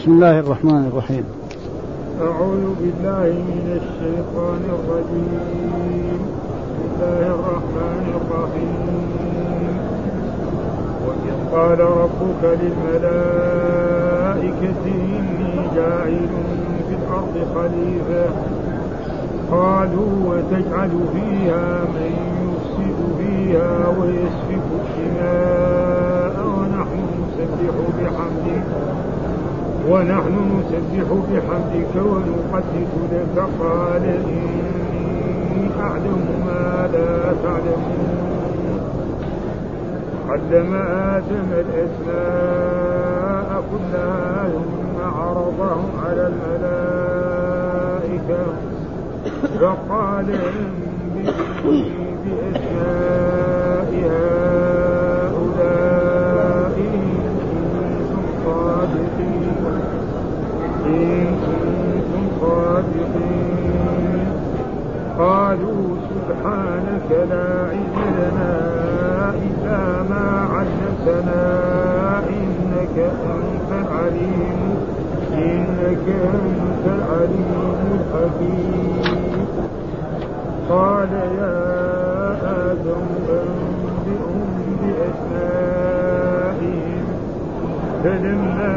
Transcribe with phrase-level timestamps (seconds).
[0.00, 1.24] بسم الله الرحمن الرحيم.
[2.22, 6.20] أعوذ بالله من الشيطان الرجيم.
[6.80, 8.96] بسم الله الرحمن الرحيم.
[11.06, 13.64] وإذ قال ربك للملائكة
[15.18, 16.26] إني جاعل
[16.88, 18.26] في الأرض خليفة.
[19.50, 22.12] قالوا وتجعل فيها من
[22.46, 28.68] يفسد فيها ويسفك الدماء ونحن نسبح بحمدك
[29.88, 38.18] ونحن نسبح بحمدك ونقدس لك قال إني أعلم ما لا تعلمون.
[40.28, 40.72] علم
[41.14, 47.50] آدم الأسماء كلها ثم عرضهم على الملائكة.
[49.60, 51.84] فقال انبئوني
[52.24, 53.90] بأسماء
[56.78, 56.96] إن
[57.40, 59.56] كنتم صادقين
[60.86, 64.26] إن كنتم صادقين
[65.20, 68.54] قالوا سبحانك لا علم لنا
[69.46, 71.44] إلا ما علمتنا
[72.28, 72.96] إنك
[73.34, 74.60] أنت العليم
[75.32, 77.50] إنك أنت العليم
[77.92, 79.46] الحكيم.
[80.70, 81.58] قال يا
[82.70, 84.48] آدم أنبئهم
[85.80, 86.40] بأسمائهم
[88.04, 88.74] فلما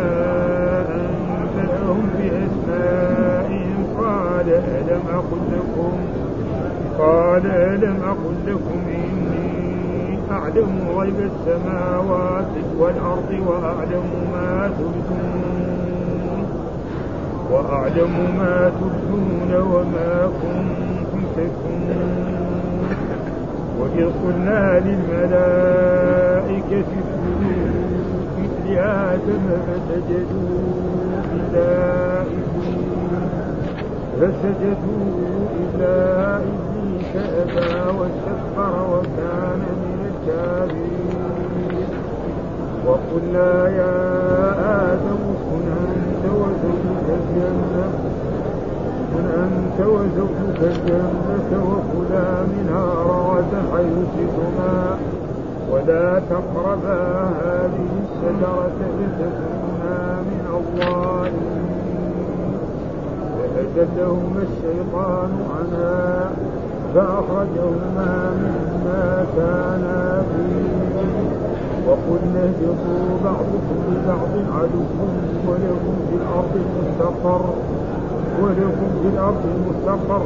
[0.99, 5.93] أنبأهم بأسمائهم قال ألم أقل لكم
[6.99, 15.43] قال ألم أقل لكم إني أعلم غيب السماوات والأرض وأعلم ما تبدون
[17.51, 22.87] وأعلم ما تبدون وما كنتم تكتمون
[23.79, 28.03] وإذ قلنا للملائكة اسجدوا
[28.65, 30.59] لآدم فسجدوا
[31.35, 31.71] إلا
[32.21, 32.83] إبليس.
[34.19, 35.97] فسجدوا إلا
[36.37, 36.72] إبليس.
[37.15, 41.87] أبى واستكبر وكان من الكافرين
[42.87, 43.95] وقلنا يا
[44.93, 47.85] آدم اسكن أنت وزوجك الجنة.
[48.99, 54.13] اسكن أنت وزوجك الجنة وكلا منها رغدا حيث
[55.73, 57.01] ولا تقربا
[57.43, 61.63] هذه الشجرة فتكونا من الظالمين
[63.37, 66.02] فأجلهما الشيطان عنها
[66.95, 70.73] فأخرجهما مما كانا فيه.
[71.87, 74.83] وقلنا اهبطوا بعضكم لبعض عدو
[75.47, 77.45] ولكم في الأرض مستقر
[78.41, 80.25] ولكم في الأرض مستقر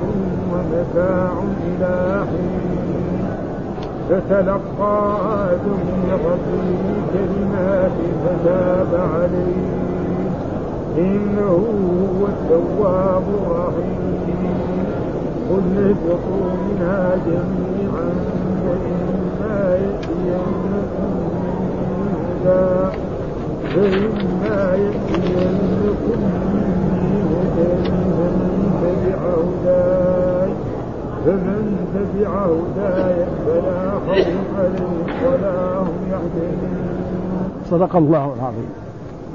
[0.54, 1.32] ومتاع
[1.68, 3.28] إلى حين.
[4.10, 4.98] فتلقى
[5.50, 6.38] آدم من
[7.14, 9.68] كلمات فتاب عليه.
[10.98, 11.66] إنه
[12.20, 13.97] هو التواب الرحيم.
[15.50, 18.09] قل اهبطوا منها جميعا
[18.63, 21.12] فإما يأتينكم
[22.44, 22.68] هدى
[23.74, 26.19] فإما يأتينكم
[26.53, 28.34] مني هدى فمن
[28.81, 30.52] تبع هداي
[31.25, 31.63] فمن
[31.94, 37.50] تبع هداي فلا خوف عليهم ولا هم يحزنون.
[37.72, 38.69] صدق الله العظيم.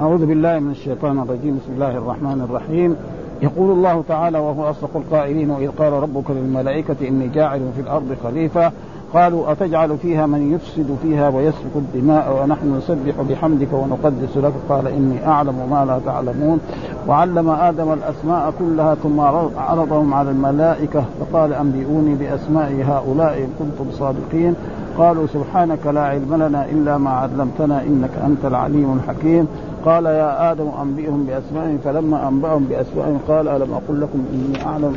[0.01, 1.57] أعوذ بالله من الشيطان الرجيم.
[1.57, 2.95] بسم الله الرحمن الرحيم.
[3.41, 8.71] يقول الله تعالى وهو أصدق القائلين وإذ قال ربك للملائكة إني جاعل في الأرض خليفة.
[9.13, 15.27] قالوا أتجعل فيها من يفسد فيها ويسفك الدماء ونحن نسبح بحمدك ونقدس لك؟ قال إني
[15.27, 16.59] أعلم ما لا تعلمون.
[17.07, 19.19] وعلم آدم الأسماء كلها ثم
[19.57, 21.03] عرضهم على الملائكة.
[21.19, 24.55] فقال أنبئوني بأسماء هؤلاء إن كنتم صادقين.
[24.97, 29.47] قالوا سبحانك لا علم لنا إلا ما علمتنا إنك أنت العليم الحكيم.
[29.85, 34.95] قال يا آدم أنبئهم بأسمائهم فلما أنبأهم بأسمائهم قال ألم أقل لكم إني أعلم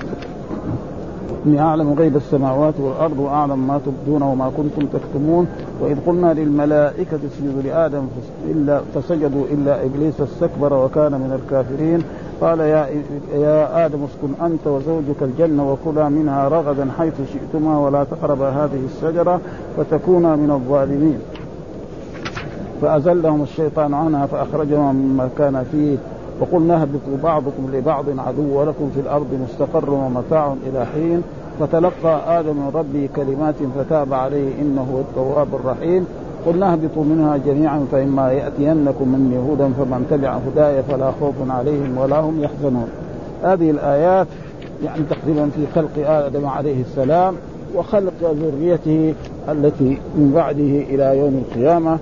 [1.47, 5.47] إني أعلم غيب السماوات والأرض وأعلم ما تبدون وما كنتم تكتمون
[5.81, 8.07] وإذ قلنا للملائكة اسجدوا لآدم
[8.51, 12.03] إلا فسجدوا إلا إبليس استكبر وكان من الكافرين.
[12.41, 12.89] قال يا
[13.35, 19.41] يا آدم اسكن أنت وزوجك الجنة وكلا منها رغدا حيث شئتما ولا تقربا هذه الشجرة
[19.77, 21.19] فتكونا من الظالمين.
[22.83, 25.97] فأزلهم الشيطان عنها فأخرجهم مما كان فيه
[26.41, 31.23] وقلنا اهبطوا بعضكم لبعض عدو ولكم في الأرض مستقر ومتاع إلى حين
[31.61, 36.07] فتلقى آدم من ربه كلمات فتاب عليه إنه هو التواب الرحيم.
[36.47, 42.21] قلنا اهبطوا منها جميعا فإما يأتينكم مني هدى فمن تبع هداي فلا خوف عليهم ولا
[42.21, 42.89] هم يحزنون.
[43.43, 44.27] هذه الآيات
[44.85, 47.35] يعني تقريبا في خلق آدم عليه السلام
[47.75, 49.15] وخلق ذريته
[49.49, 51.99] التي من بعده إلى يوم القيامة.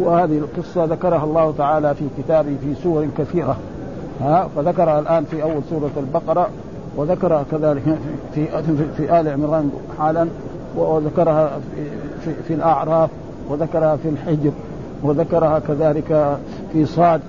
[0.00, 3.56] وهذه القصة ذكرها الله تعالى في كتابه في سور كثيرة.
[4.20, 6.48] ها فذكرها الآن في أول سورة البقرة
[6.96, 7.82] وذكرها كذلك
[8.34, 8.46] في
[8.96, 10.28] في, آل عمران حالا
[10.76, 11.84] وذكرها في,
[12.24, 13.10] في, في الأعراف
[13.48, 14.50] وذكرها في الحجر
[15.02, 16.38] وذكرها كذلك
[16.72, 17.20] في صاد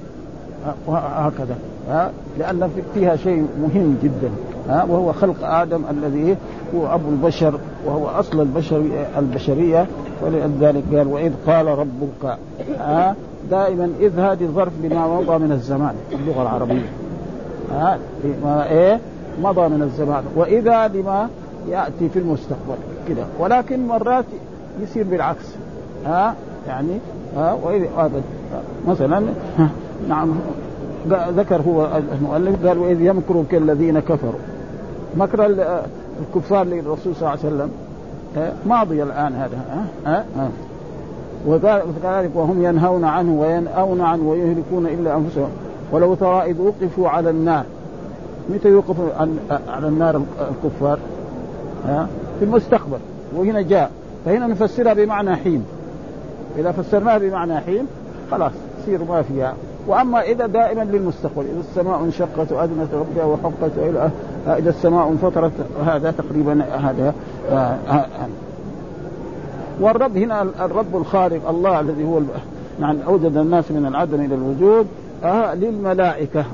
[0.88, 1.56] وهكذا.
[1.90, 4.30] ها لأن فيها شيء مهم جدا.
[4.70, 6.38] ها وهو خلق آدم الذي
[6.76, 8.84] هو أبو البشر وهو أصل البشر
[9.18, 9.88] البشرية.
[10.22, 12.38] ولذلك قال وإذ قال ربك
[12.80, 13.16] ها
[13.52, 16.90] دائما إذ هذه ظرف بما مضى من الزمان في اللغة العربية
[17.72, 17.98] ها
[18.44, 19.00] ما إيه؟
[19.44, 21.30] مضى من الزمان وإذا لما
[21.70, 22.76] يأتي في المستقبل
[23.10, 23.24] كده.
[23.40, 24.26] ولكن مرات
[24.84, 25.46] يصير بالعكس
[26.06, 26.36] ها
[26.68, 27.00] يعني
[27.38, 28.12] ها واذا
[28.88, 29.24] مثلا
[30.10, 30.36] نعم
[31.10, 34.40] ذكر هو المؤلف قال وإذ يمكر بك الذين كفروا
[35.18, 35.46] مكر
[36.22, 37.72] الكفار للرسول صلى الله عليه وسلم.
[38.66, 40.50] ماضي الآن هذا ها؟ ها؟
[41.48, 45.50] وكذلك وهم ينهون عنه وينأون عنه ويهلكون إلا أنفسهم.
[45.92, 47.66] ولو ترى إذ وقفوا على النار.
[48.50, 48.96] متى يوقف
[49.70, 50.22] على النار
[50.52, 51.00] الكفار؟
[51.86, 52.08] ها؟
[52.40, 53.00] في المستقبل.
[53.36, 53.92] وهنا جاء.
[54.26, 55.66] فهنا نفسرها بمعنى حين.
[56.58, 57.88] إذا فسرناها بمعنى حين
[58.32, 58.52] خلاص
[58.82, 59.54] يصير ما فيها.
[59.88, 63.72] وأما إذا دائما للمستقبل إذا السماء انشقت وأذنت ربها وحقت
[64.48, 65.52] إذا السماء انفطرت
[65.86, 67.14] هذا تقريبا هذا
[69.82, 72.20] والرب هنا الرب الخالق الله الذي هو
[72.80, 74.88] نعم أوجد الناس من العدم إلى الوجود
[75.24, 76.46] آه للملائكة.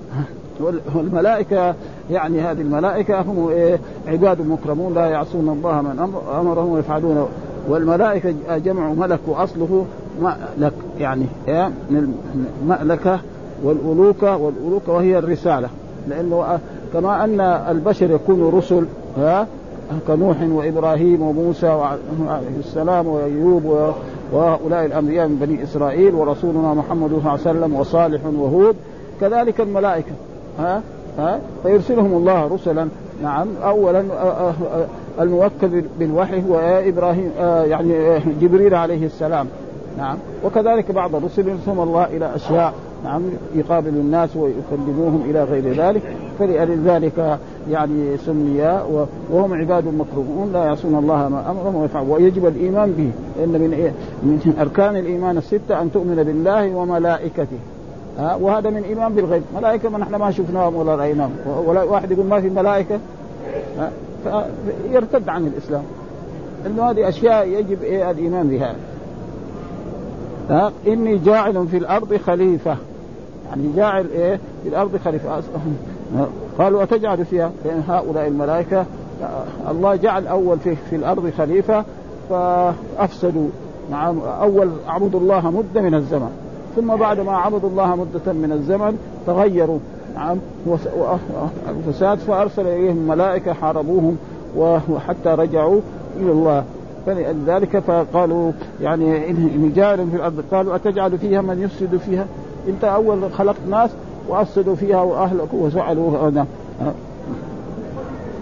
[0.95, 1.75] والملائكة
[2.12, 7.28] يعني هذه الملائكة هم إيه؟ عباد مكرمون لا يعصون الله من أمرهم ويفعلون.
[7.68, 9.86] والملائكة جمع ملك وأصله
[10.21, 11.25] مألك يعني
[11.89, 12.13] من
[12.63, 13.19] المألكة
[13.63, 15.69] والألوكة والألوكة وهي الرسالة.
[16.07, 16.59] لأنه
[16.93, 18.85] كما أن البشر يكونوا رسل
[19.17, 19.47] ها؟
[20.07, 21.67] كنوح وإبراهيم وموسى
[22.27, 23.93] عليه السلام وأيوب
[24.33, 28.75] وهؤلاء الأنبياء من بني إسرائيل ورسولنا محمد صلى الله عليه وسلم وصالح وهود.
[29.21, 30.11] كذلك الملائكة
[30.59, 30.81] ها؟
[31.19, 32.87] ها؟ فيرسلهم الله رسلا
[33.23, 34.03] نعم اولا
[35.19, 39.47] الموكل بالوحي هو إبراهيم يعني جبريل عليه السلام.
[39.97, 40.17] نعم.
[40.45, 42.73] وكذلك بعض الرسل يرسلهم الله إلى أشياء
[43.03, 43.21] نعم
[43.55, 46.01] يقابل الناس ويكلموهم إلى غير ذلك.
[46.39, 47.39] فلذلك
[47.69, 48.81] يعني سمي
[49.31, 52.09] وهم عباد مكرومون لا يعصون الله ما أمرهم ويفعلون.
[52.09, 53.91] ويجب الإيمان به لأن من إيه؟
[54.23, 57.57] من أركان الإيمان الستة أن تؤمن بالله وملائكته.
[58.19, 59.44] ها؟ وهذا من إيمان بالغيب.
[59.55, 61.31] ملائكة ما نحن ما شفناهم ولا رأيناهم.
[61.65, 62.99] ولا واحد يقول ما في ملائكة.
[64.23, 65.83] فيرتد عن الإسلام.
[66.65, 68.75] إنه هذه أشياء يجب إيه الايمان بها.
[70.88, 72.77] إني جاعل في الأرض خليفة.
[73.49, 75.41] يعني جاعل إيه؟ في الأرض خليفة.
[76.59, 78.85] قالوا أتجعل فيها؟ لأن هؤلاء الملائكة
[79.69, 81.83] الله جعل أول في, في الأرض خليفة
[82.29, 83.49] فأفسدوا.
[83.91, 86.31] نعم أول عبدوا الله مدة من الزمن.
[86.75, 88.97] ثم بعد ما عبدوا الله مدة من الزمن
[89.27, 89.79] تغيروا.
[90.15, 90.37] نعم
[91.69, 94.17] الفساد فأرسل إليهم ملائكة حاربوهم
[94.57, 95.81] وحتى رجعوا
[96.19, 96.63] إلى الله.
[97.06, 98.51] فلذلك فقالوا
[98.81, 102.25] يعني إن جاعل في الأرض قالوا أتجعل فيها من يفسد فيها؟
[102.68, 103.89] أنت أول خلقت ناس
[104.27, 106.45] وأفسدوا فيها وأهلكوا وفعلوا هذا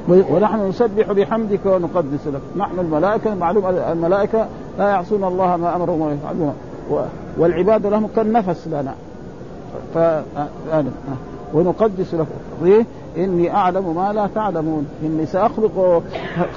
[0.09, 2.41] ونحن نسبح بحمدك ونقدس لك.
[2.57, 4.47] نحن الملائكة معلوم الملائكة
[4.77, 6.53] لا يعصون الله ما أمرهم ويفعلون
[7.37, 8.93] والعباد لهم كالنفس لنا.
[9.93, 9.97] ف
[11.53, 12.27] ونقدس لك.
[13.15, 14.87] ليه؟ إني أعلم ما لا تعلمون.
[15.03, 16.03] إني سأخلق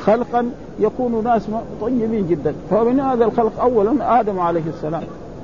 [0.04, 0.50] خلقا
[0.80, 1.48] يكون ناس
[1.80, 2.54] طيبين جدا.
[2.70, 5.02] فمن هذا الخلق أولا آدم عليه السلام.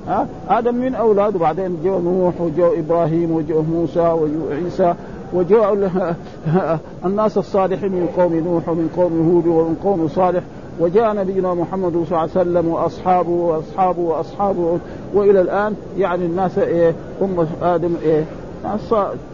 [0.08, 1.38] ها؟ آدم من أولاده.
[1.38, 4.94] بعدين جو نوح وجو إبراهيم وجو موسى وجو عيسى
[5.32, 5.74] وجاء
[7.06, 10.42] الناس الصالحين من قوم نوح ومن قوم هود ومن قوم صالح.
[10.80, 14.78] وجاء نبينا محمد صلى الله عليه وسلم وأصحابه وأصحابه وأصحابه.
[15.14, 18.24] وإلى الآن يعني الناس إيه؟ امه آدم إيه؟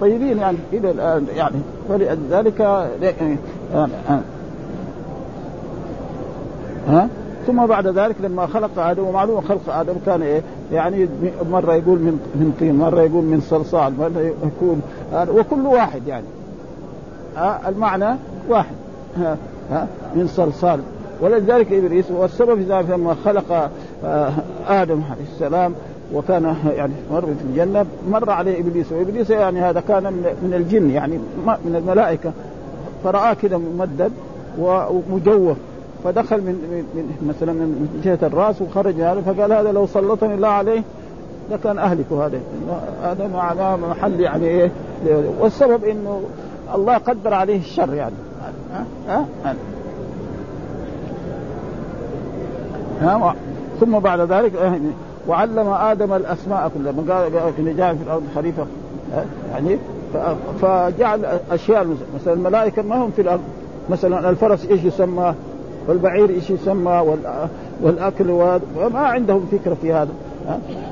[0.00, 1.56] طيبين يعني إلى الآن يعني
[1.88, 2.60] فلذلك
[6.88, 7.08] ها؟
[7.46, 11.08] ثم بعد ذلك لما خلق آدم ومعلوم خلق آدم كان إيه؟ يعني
[11.50, 14.82] مرة يقول من من طين مرة يقول من صلصال مرة يكون
[15.14, 16.26] وكل واحد يعني.
[17.36, 18.16] ها؟ المعنى
[18.48, 18.74] واحد.
[19.16, 19.36] ها؟
[19.70, 20.80] ها؟ من صلصال.
[21.20, 23.70] ولذلك إبليس والسبب في ذلك لما خلق
[24.04, 24.32] آه،
[24.68, 25.74] آدم عليه السلام
[26.14, 28.92] وكان يعني مر في الجنه مر عليه إبليس.
[28.92, 30.02] وإبليس يعني هذا كان
[30.42, 32.32] من الجن يعني من الملائكة.
[33.04, 34.12] فرآه كذا ممدد
[34.58, 35.56] ومجوف.
[36.04, 40.82] فدخل من, من مثلا من جهة الرأس وخرج هذا فقال هذا لو سلطني الله عليه
[41.50, 42.40] لكان اهلك هذا.
[43.02, 44.70] هذا معناه محل يعني إيه؟
[45.40, 46.22] والسبب إنه
[46.74, 48.14] الله قدر عليه الشر يعني.
[48.72, 49.54] ها, ها,
[53.00, 53.34] ها؟
[53.80, 54.52] ثم بعد ذلك
[55.28, 56.92] وعلم آدم الأسماء كلها.
[56.92, 57.32] من قال
[57.76, 58.66] جاء في الأرض خليفة.
[59.52, 59.78] يعني
[60.60, 63.40] فجعل أشياء مثلا الملائكة ما هم في الأرض.
[63.90, 65.34] مثلا الفرس إيش يسمى؟
[65.88, 67.04] والبعير إيش يسمى؟
[67.82, 70.12] والأكل وما عندهم فكرة في هذا.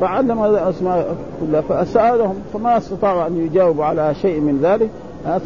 [0.01, 1.61] فعلم الأسماء كلها.
[1.61, 4.91] فسألهم فما استطاعوا أن يجاوبوا على شيء من ذلك.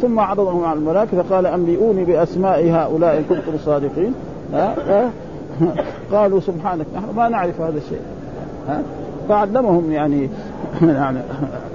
[0.01, 4.13] ثم عرضهم على الملائكة فقال أنبئوني بأسماء هؤلاء إن كنتم صادقين.
[6.11, 8.01] قالوا سبحانك نحن ما نعرف هذا الشيء.
[9.29, 10.29] فعلمهم يعني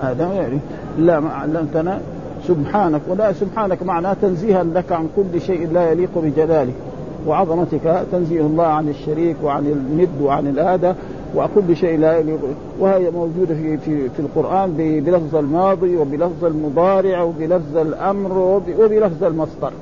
[0.00, 0.58] هذا يعني
[0.98, 2.00] لا ما علمتنا.
[2.48, 6.74] سبحانك ولا سبحانك معناه تنزيها لك عن كل شيء لا يليق بجلالك.
[7.26, 10.94] وعظمتك تنزيه الله عن الشريك وعن الند وعن الآدة
[11.36, 12.40] وكل شيء لا يليق
[12.80, 14.72] وهي موجودة في في في القرآن
[15.06, 18.38] بلفظ الماضي وبلفظ المضارع وبلفظ الأمر
[18.78, 19.72] وبلفظ المصدر.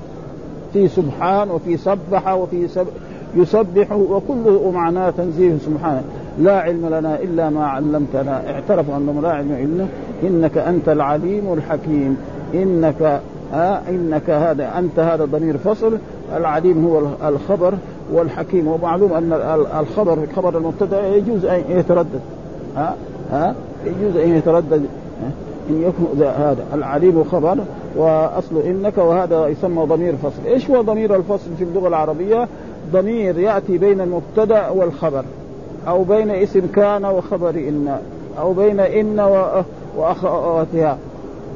[0.72, 2.86] في سبحان وفي سبح وفي سب
[3.34, 6.02] يسبح وكله معناه تنزيه سبحانه.
[6.38, 8.50] لا علم لنا إلا ما علمتنا.
[8.50, 9.86] اعترفوا انهم لا علم إلا
[10.28, 12.16] إنك أنت العليم الحكيم.
[12.54, 13.20] إنك
[13.54, 15.98] آه إنك هذا أنت هذا ضمير فصل.
[16.36, 17.74] العليم هو الخبر
[18.12, 18.68] والحكيم.
[18.68, 19.32] ومعلوم أن
[19.80, 22.20] الخبر خبر المبتدأ يجوز أن يتردد.
[22.76, 22.94] ها
[23.30, 24.86] ها يجوز أن يتردد.
[25.70, 26.64] إن يكون هذا.
[26.74, 27.58] العليم خبر
[27.96, 32.48] وأصل إنك وهذا يسمى ضمير فصل، إيش هو ضمير الفصل في اللغة العربية؟
[32.92, 35.24] ضمير يأتي بين المبتدأ والخبر.
[35.88, 37.98] أو بين اسم كان وخبر إن
[38.38, 39.20] أو بين إن
[39.96, 40.98] وأخواتها.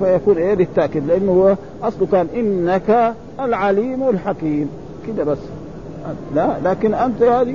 [0.00, 1.56] فيكون إيه للتاكيد لأنه هو
[1.88, 4.70] أصله كان إنك العليم الحكيم.
[5.06, 5.38] كده بس.
[6.34, 7.54] لا لكن أنت هذه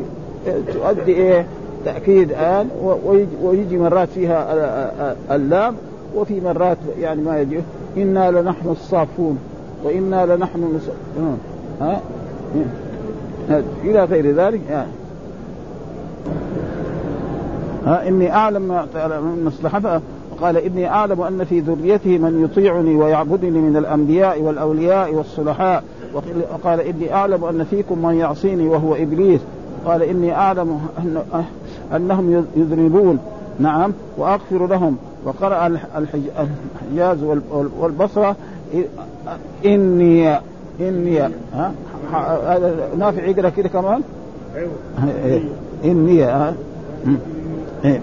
[0.74, 1.46] تؤدي إيه؟
[1.86, 2.70] تأكيد آن
[3.44, 5.76] ويجي مرات فيها اللام
[6.16, 7.60] وفي مرات يعني ما يجي.
[7.98, 9.38] إنا لنحن الصافون
[9.84, 10.80] وإنا لنحن
[11.82, 12.02] ها؟
[13.84, 14.88] إلى غير ذلك يعني.
[17.86, 20.02] ها إني أعلم من مصلحتها
[20.42, 25.84] قال إني أعلم أن في ذريته من يطيعني ويعبدني من الأنبياء والأولياء والصلحاء.
[26.54, 29.42] وقال إني أعلم أن فيكم من يعصيني وهو إبليس.
[29.86, 31.24] قال إني أعلم أن
[31.96, 33.20] أنهم يذنبون.
[33.60, 33.94] نعم.
[34.18, 34.98] وأغفر لهم.
[35.26, 37.18] وقرأ الحجاز
[37.80, 38.36] والبصرة.
[39.66, 40.40] إني
[40.80, 41.20] إني
[41.54, 41.72] ها؟
[42.98, 44.02] نافع يقرأ كده كمان؟
[44.56, 45.42] أيوه.
[45.86, 46.54] إني ها
[47.86, 48.02] إيه.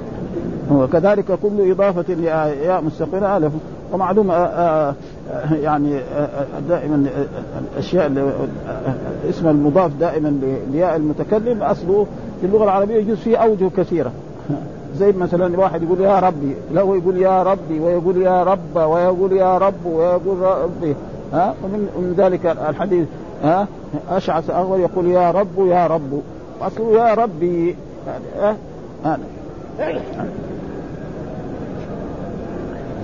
[0.71, 3.53] وكذلك كل إضافة لياء مستقرة ألف
[3.93, 4.31] ومعلوم
[5.63, 6.01] يعني
[6.69, 7.07] دائما
[7.73, 8.33] الأشياء
[9.29, 10.41] اسم المضاف دائما
[10.73, 11.63] لياء المتكلم.
[11.63, 12.07] أصله
[12.41, 14.13] في اللغة العربية يجوز فيه أوجه كثيرة.
[14.99, 19.59] زي مثلا واحد يقول يا ربي لو يقول يا ربي ويقول يا رب ويقول يا
[19.59, 20.97] رب ويقول ربي
[21.33, 23.07] ها؟ ومن من ذلك الحديث.
[23.43, 23.67] ها؟
[24.11, 26.23] أشعث اغور يقول يا رب يا رب.
[26.61, 27.77] اصله يا ربي
[28.39, 28.57] ها؟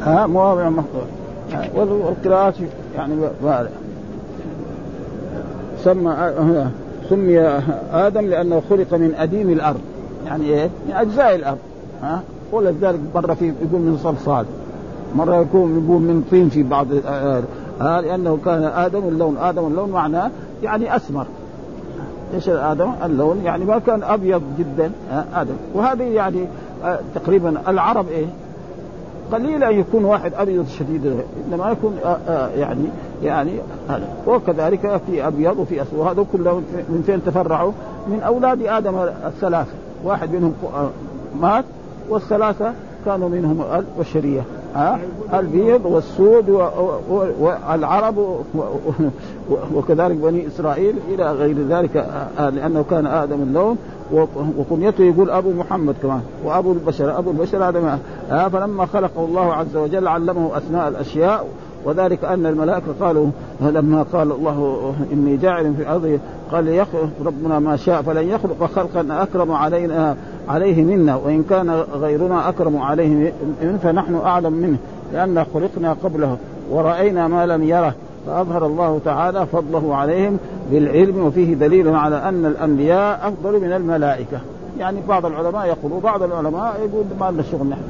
[0.00, 1.06] ها, مواضع مخطوط.
[1.74, 2.54] والقراءات
[2.96, 3.14] يعني
[5.84, 6.32] سمى
[7.10, 7.40] سمي
[7.92, 9.80] آدم لأنه خلق من أديم الأرض.
[10.26, 11.58] يعني إيه؟ من أجزاء الأرض.
[12.02, 14.46] ها؟ ولذلك مرة في يقول من صلصال.
[15.14, 16.86] مرة يكون يقول من طين في بعض
[17.80, 20.30] آه لأنه كان آدم اللون آدم اللون معناه
[20.62, 21.26] يعني أسمر.
[22.34, 24.90] إيش آدم؟ اللون يعني ما كان أبيض جدا
[25.34, 25.54] آدم.
[25.74, 26.46] وهذه يعني
[26.84, 28.26] آه تقريبا العرب إيه؟
[29.32, 32.84] قليل أن يكون واحد أبيض شديد إنما يكون آه آه يعني
[33.22, 33.52] يعني
[33.88, 34.08] هذا.
[34.26, 35.98] وكذلك في أبيض وفي أسود.
[35.98, 36.54] وهذا كله
[36.88, 37.72] من فين تفرعوا؟
[38.08, 38.94] من أولاد آدم
[39.26, 39.72] الثلاثة.
[40.04, 40.54] واحد منهم
[41.40, 41.64] مات
[42.08, 42.72] والثلاثة
[43.04, 44.42] كانوا منهم البشريه
[45.34, 46.48] البيض والسود
[47.40, 48.14] والعرب
[49.74, 52.06] وكذلك بني إسرائيل إلى غير ذلك
[52.38, 53.76] لأنه كان آدم اللون
[54.58, 58.00] وكنيته يقول أبو محمد كمان وأبو البشر أبو البشر هذا
[58.48, 61.46] فلما خلقه الله عز وجل علمه اسماء الأشياء
[61.84, 63.26] وذلك أن الملائكة قالوا
[63.60, 66.20] لما قال الله إني جاعل في الأرض
[66.52, 70.16] قال يخلق ربنا ما شاء فلن يخلق خلقا أكرم علينا
[70.48, 73.32] عليه منا وإن كان غيرنا أكرم عليه
[73.62, 74.76] منه فنحن أعلم منه
[75.12, 76.36] لأن خلقنا قبله
[76.70, 77.94] ورأينا ما لم يره
[78.26, 80.38] فأظهر الله تعالى فضله عليهم
[80.70, 84.38] بالعلم وفيه دليل على أن الأنبياء أفضل من الملائكة
[84.78, 87.82] يعني بعض العلماء يقولوا بعض العلماء يقول ما لنا شغل نحن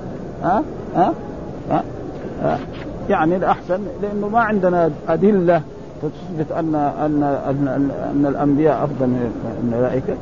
[0.43, 0.63] ها,
[0.97, 1.13] ها؟
[1.71, 2.59] ها؟
[3.09, 5.63] يعني الأحسن لأنه ما عندنا أدلة
[6.03, 9.31] تثبت ان ان ان, أن الأنبياء أفضل من
[9.63, 10.15] الملائكة.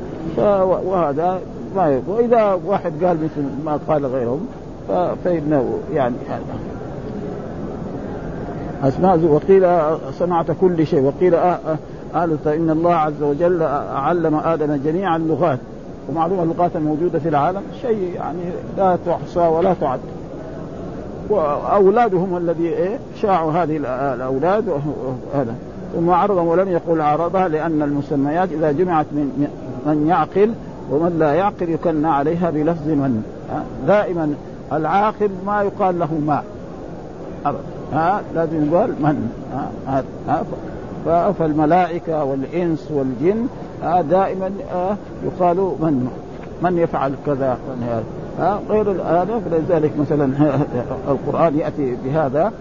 [0.85, 1.39] وهذا
[1.75, 4.47] ما واذا واحد قال مثل ما قال غيرهم
[5.25, 6.15] فإنه يعني
[8.83, 9.67] أسماء وقيل
[10.19, 11.01] صنعت كل شيء.
[11.01, 11.35] وقيل
[12.13, 15.59] قالوا فان الله عز وجل علم آدم جميع اللغات.
[16.09, 17.61] ومعلوم اللغات الموجودة في العالم.
[17.81, 18.41] شيء يعني
[18.77, 19.99] لا تحصى ولا تعد.
[21.29, 23.77] وأولادهم الذي إيه؟ شاعوا هذه
[24.13, 24.69] الأولاد
[25.35, 25.55] هذا.
[25.95, 29.47] ثم ولم يقل عرضها لأن المسميات إذا جمعت من
[29.85, 30.53] من يعقل
[30.91, 33.23] ومن لا يعقل يكنى عليها بلفظ من
[33.87, 34.33] دائما
[34.73, 36.43] العاقل ما يقال له ما.
[37.93, 39.29] ها لازم يقال من
[41.07, 43.47] ها فالملائكة والإنس والجن
[44.09, 44.51] دائما
[45.25, 46.09] يقال من
[46.61, 48.03] من يفعل كذا من هذا
[48.39, 50.33] ها غير هذا فلذلك مثلا
[51.11, 52.51] القرآن يأتي بهذا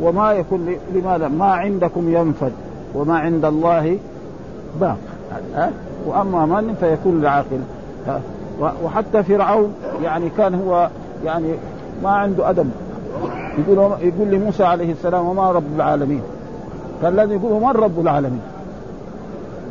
[0.00, 2.52] وما يكون لماذا؟ ما عندكم ينفد
[2.94, 3.98] وما عند الله
[4.80, 4.96] باق.
[6.06, 7.60] وأما من فيكون العاقل.
[8.84, 10.88] وحتى فرعون يعني كان هو
[11.24, 11.48] يعني
[12.02, 12.70] ما عنده أدب.
[13.58, 16.22] يقول يقول لموسى عليه السلام وما رب العالمين.
[17.02, 18.40] كان لازم يقول ومن رب العالمين؟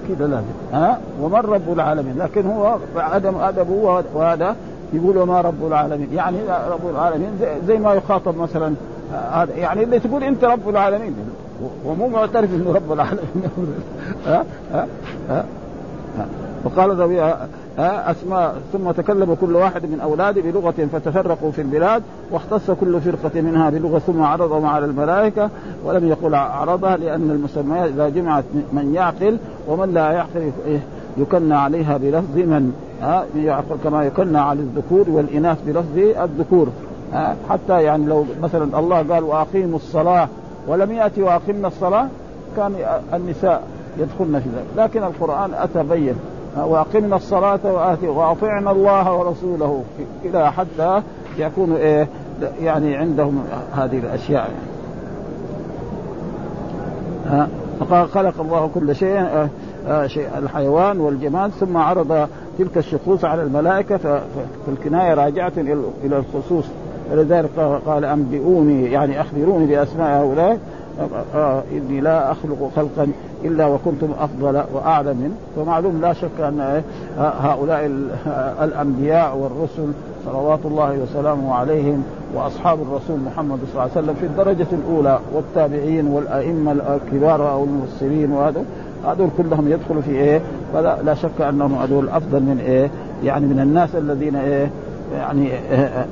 [0.08, 4.56] كذا لازم ها؟ ومن رب العالمين؟ لكن هو عدم ادبه وهذا
[4.94, 6.08] يقول وما رب العالمين.
[6.14, 6.38] يعني
[6.70, 7.30] رب العالمين
[7.68, 8.74] زي ما يخاطب مثلا
[9.12, 11.16] هذا يعني اللي تقول أنت رب العالمين
[11.86, 13.50] ومو معترف إنه رب العالمين.
[14.28, 14.88] ها؟ ها؟
[15.30, 15.46] ها؟
[16.64, 17.36] وقال ذوي
[17.80, 23.70] أسماء ثم تكلم كل واحد من أولاده بلغة فتفرقوا في البلاد واختص كل فرقة منها
[23.70, 25.50] بلغة ثم عرضهم على الملائكة
[25.86, 28.44] ولم يقل عرضها لأن المسميات إذا جمعت
[28.74, 30.52] من يعقل ومن لا يعقل
[31.18, 32.74] يكنى عليها بلفظ من
[33.36, 36.68] يعقل كما يكنى على الذكور والإناث بلفظ الذكور.
[37.50, 40.28] حتى يعني لو مثلا الله قال وأقيموا الصلاة
[40.68, 42.08] ولم يأتي وأقمنا الصلاة
[42.58, 42.76] كان
[43.14, 43.64] النساء
[43.98, 44.66] يدخلن في ذلك.
[44.78, 46.16] لكن القرآن أتى بين
[46.58, 49.84] وأقمنا الصلاة وآتي وأطعنا الله ورسوله.
[50.26, 51.02] إلى حتى
[51.38, 52.08] يكون إيه
[52.62, 53.44] يعني عندهم
[53.76, 54.50] هذه الأشياء.
[57.30, 57.48] يعني.
[57.80, 59.50] فقال خلق الله كل شيء آه،
[59.88, 62.28] آه، شيء الحيوان والجماد ثم عرض
[62.60, 64.22] تلك الشخوص على الملائكة
[64.66, 65.52] فالكناية راجعة
[66.04, 66.66] إلى الخصوص.
[67.12, 67.50] ولذلك
[67.86, 70.58] قال أنبئوني يعني أخبروني بأسماء هؤلاء
[71.72, 73.08] إني لا أخلق خلقا
[73.46, 75.36] إلا وكنتم أفضل وأعلم منه.
[75.58, 76.82] ومعلوم لا شك أن
[77.20, 77.86] آه، هؤلاء
[78.64, 79.92] الأنبياء والرسل
[80.26, 82.04] صلوات الله وسلامه عليهم
[82.36, 88.32] وأصحاب الرسول محمد صلى الله عليه وسلم في الدرجة الأولى والتابعين والأئمة الكبار أو المفسرين
[88.32, 88.64] وهذا
[89.06, 90.42] هذول كلهم يدخلوا في إيه؟
[90.74, 92.90] فلا لا شك أنهم هذول أفضل من إيه؟
[93.24, 94.70] يعني من الناس الذين إيه؟
[95.18, 96.06] يعني إيه؟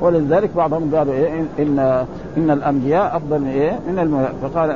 [0.00, 1.78] ولذلك بعضهم قالوا إيه ان
[2.36, 4.34] ان الأنبياء أفضل من إيه من الملائكة.
[4.42, 4.70] فقال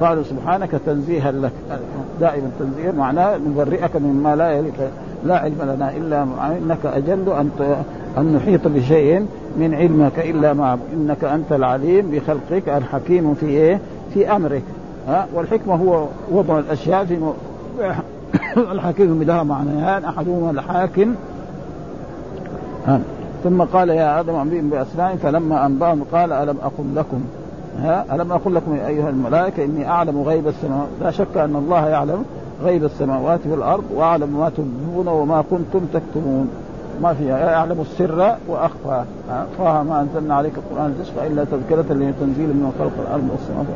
[0.00, 1.52] قالوا سبحانك تنزيها لك.
[2.20, 2.92] دائما تنزيها.
[2.92, 4.90] معناه نبرئك مما لا يليق
[5.24, 7.50] لا علم لنا إلا إنك أجل أن
[8.18, 13.80] أن نحيط بشيء من علمك إلا ما إنك أنت العليم بخلقك الحكيم في إيه؟
[14.14, 14.62] في أمرك.
[15.08, 17.18] ها؟ والحكمة هو وضع الأشياء في
[18.72, 21.14] الحكيم لها معنيان أحدهما الحاكم.
[23.44, 27.20] ثم قال يا آدم أنبئهم بأسمائهم فلما أنبأهم قال ألم أقل لكم؟
[27.78, 31.88] ها؟ ألم أقل لكم يا أيها الملائكة إني أعلم غيب السماوات؟ لا شك أن الله
[31.88, 32.24] يعلم
[32.62, 36.48] غيب السماوات والأرض وأعلم ما تبدون وما كنتم تكتمون.
[37.02, 39.04] ما فيها؟ يعلم السر وأخفى.
[39.58, 43.66] طه ما أنزلنا عليك القرآن لتشقى الا تذكرة لتنزيل من خلق الأرض والسماوات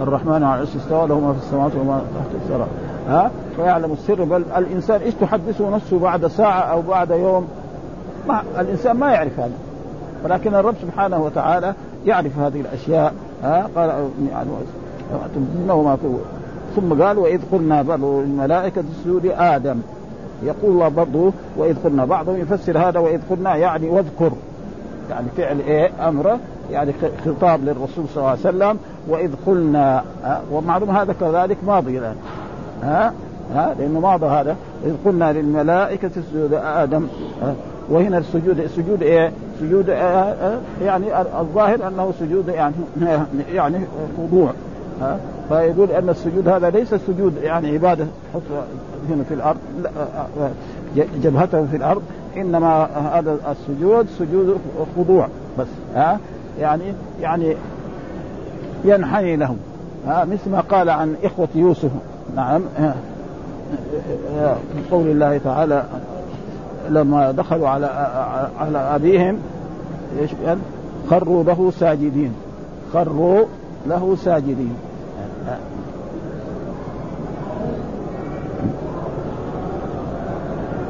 [0.00, 2.66] الرحمن على العرش استوى له ما في السماوات وما تحت الثرى.
[3.08, 7.48] ها؟ فيعلم السر بل الإنسان إيش تحدثه نفسه بعد ساعة أو بعد يوم؟
[8.28, 9.52] ما الإنسان ما يعرف هذا.
[10.24, 11.74] ولكن الرب سبحانه وتعالى
[12.06, 13.14] يعرف هذه الأشياء.
[13.42, 14.48] ها قال يعني
[15.66, 15.96] ما
[16.76, 19.80] ثم قال وإذ قلنا برضو الملائكة اسجدوا لآدم.
[20.42, 24.32] يقول الله برضو وإذ قلنا بعضهم يفسر هذا وإذ قلنا يعني واذكر.
[25.10, 26.38] يعني فعل إيه؟ امره
[26.70, 26.92] يعني
[27.26, 28.78] خطاب للرسول صلى الله عليه وسلم
[29.08, 30.04] وإذ قلنا
[30.52, 32.16] ومعلوم هذا كذلك ماضي الآن.
[32.82, 33.12] ها
[33.54, 34.56] ها لأنه ماضى هذا.
[34.84, 37.06] إذ قلنا للملائكة اسجدوا لآدم.
[37.90, 42.74] وهنا السجود السجود إيه؟ سجود آه يعني الظاهر أنه سجود يعني
[43.54, 43.78] يعني
[44.16, 44.52] خضوع
[45.00, 48.42] ها؟ فيقول أن السجود هذا ليس سجود يعني عبادة حط
[49.10, 52.02] هنا في الأرض آه، آه، جبهته في الأرض
[52.36, 54.58] إنما هذا السجود سجود
[54.96, 56.18] خضوع بس ها؟
[56.60, 56.84] يعني
[57.20, 57.56] يعني
[58.84, 59.56] ينحني لهم
[60.06, 61.90] ها؟ مثل ما قال عن إخوة يوسف
[62.36, 62.62] نعم
[64.90, 65.84] قول الله تعالى
[66.88, 67.86] لما دخلوا على
[68.60, 69.38] على أبيهم
[70.20, 70.58] إيش قال؟
[71.10, 72.34] خروا له ساجدين.
[72.92, 73.44] خروا
[73.86, 74.74] له ساجدين.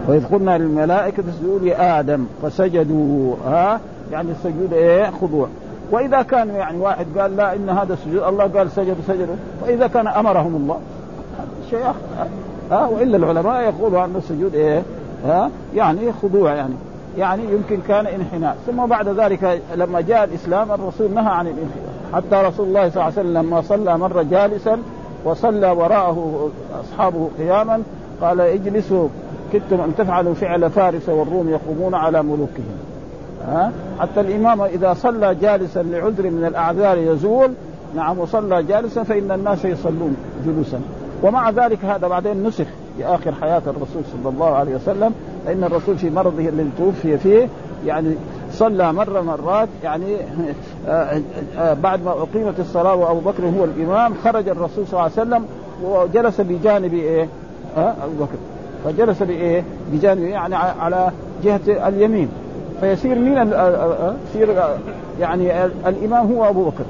[0.08, 3.80] وإذ قلنا للملائكة اسجدوا لآدم فسجدوا ها
[4.12, 5.48] يعني السجود إيه؟ خضوع.
[5.90, 10.08] وإذا كان يعني واحد قال لا إن هذا السجود الله قال سجدوا سجدوا وإذا كان
[10.08, 10.78] أمرهم الله.
[11.70, 11.84] شيء
[12.70, 14.82] ها وإلا العلماء يقولوا أن السجود إيه؟
[15.26, 16.74] ها؟ يعني خضوع يعني.
[17.18, 18.56] يعني يمكن كان انحناء.
[18.66, 21.90] ثم بعد ذلك لما جاء الإسلام الرسول نهى عن الانحناء.
[22.14, 24.78] حتى رسول الله صلى الله عليه وسلم لما صلى مره جالسا
[25.24, 27.82] وصلى وراءه أصحابه قياما
[28.20, 29.08] قال اجلسوا
[29.52, 32.78] كدتم أن تفعلوا فعل فارس والروم يقومون على ملوكهم.
[33.46, 37.52] ها؟ حتى الإمام إذا صلى جالسا لعذر من الأعذار يزول
[37.96, 40.80] نعم وصلى جالسا فإن الناس يصلون جلوسا.
[41.22, 42.66] ومع ذلك هذا بعدين نسخ.
[42.96, 45.14] في آخر حياة الرسول صلى الله عليه وسلم
[45.46, 47.48] فإن الرسول في مرضه الذي توفي فيه
[47.86, 48.14] يعني
[48.52, 50.16] صلى مرة مرات يعني
[50.88, 51.20] آه،
[51.58, 55.44] آه، بعد ما أقيمت الصلاة وأبو بكر هو الإمام خرج الرسول صلى الله عليه وسلم
[55.82, 57.28] وجلس بجانب إيه؟
[57.76, 58.38] آه، أبو بكر.
[58.84, 61.10] فجلس بإيه؟ بجانب يعني على
[61.44, 62.28] جهة اليمين.
[62.80, 63.52] فيصير مين
[64.28, 64.54] يصير
[65.20, 66.84] يعني الإمام هو أبو بكر.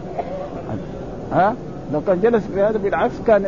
[1.32, 1.54] ها؟
[1.92, 3.44] لو كان جلس بهذا بالعكس كان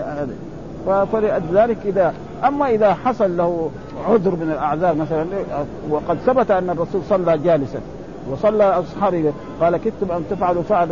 [1.12, 3.70] فلذلك إذا أما إذا حصل له
[4.08, 5.26] عذر من الأعذار مثلا
[5.90, 7.78] وقد ثبت أن الرسول صلى جالسا
[8.30, 10.88] وصلى أصحابه قال كدتم أن تفعلوا فعل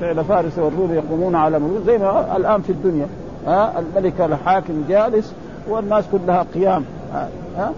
[0.00, 3.06] فعل فارس والروم يقومون على ملوك زي ما الآن في الدنيا.
[3.46, 5.32] ها الملك الحاكم جالس
[5.68, 6.84] والناس كلها قيام.
[7.56, 7.72] ها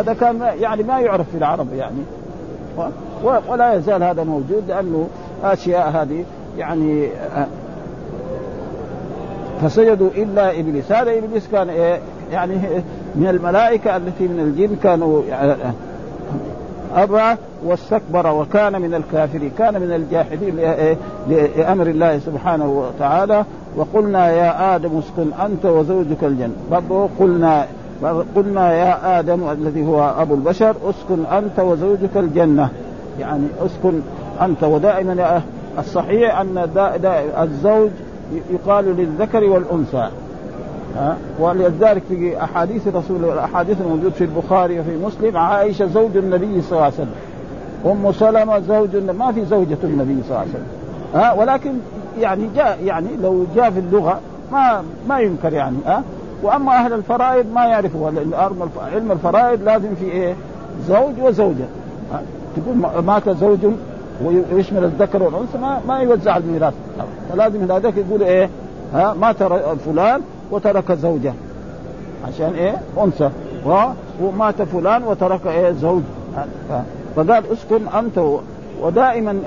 [0.00, 2.02] هذا كان يعني ما يعرف في العرب يعني.
[3.48, 5.08] ولا يزال هذا موجود لأنه
[5.44, 6.24] أشياء هذه
[6.58, 7.08] يعني
[9.62, 10.92] فسجدوا إلا إبليس.
[10.92, 12.00] هذا إبليس كان إيه؟
[12.32, 12.54] يعني
[13.14, 15.54] من الملائكة التي من الجن كانوا يعني
[16.94, 20.56] ابى واستكبر وكان من الكافرين كان من الجاحدين
[21.56, 23.44] لأمر الله سبحانه وتعالى.
[23.76, 27.66] وقلنا يا آدم اسكن أنت وزوجك الجنه برضه قلنا
[28.36, 32.68] قلنا يا آدم الذي هو أبو البشر اسكن أنت وزوجك الجنة.
[33.20, 34.00] يعني اسكن
[34.42, 34.64] أنت.
[34.64, 35.42] ودائما
[35.78, 37.90] الصحيح أن دا دا الزوج
[38.50, 40.08] يقال للذكر والأنثى.
[40.96, 46.72] ها؟ ولذلك في أحاديث رسول الاحاديث الموجود في البخاري وفي مسلم عائشة زوج النبي صلى
[46.72, 47.14] الله عليه وسلم.
[47.86, 50.66] أم سلمة زوج ما في زوجة النبي صلى الله عليه وسلم.
[51.14, 51.72] ها؟ ولكن
[52.20, 54.20] يعني جاء يعني لو جاء في اللغة
[54.52, 56.02] ما ما ينكر يعني ها؟
[56.42, 58.10] وأما أهل الفرائض ما يعرفوا
[58.94, 60.34] علم الفرائض لازم في إيه؟
[60.88, 61.64] زوج وزوجة.
[62.56, 63.58] تقول مات زوج
[64.52, 66.74] ويشمل الذكر والأنثى ما, ما يوزع الميراث.
[67.32, 68.48] فلازم هذاك يقول إيه؟
[68.94, 69.42] ها؟ مات
[69.86, 71.32] فلان وترك زوجه.
[72.28, 73.30] عشان إيه؟ أنثى.
[74.22, 76.02] ومات فلان وترك إيه؟ زوج.
[77.16, 78.38] فقال اسكن أنت
[78.82, 79.40] ودائما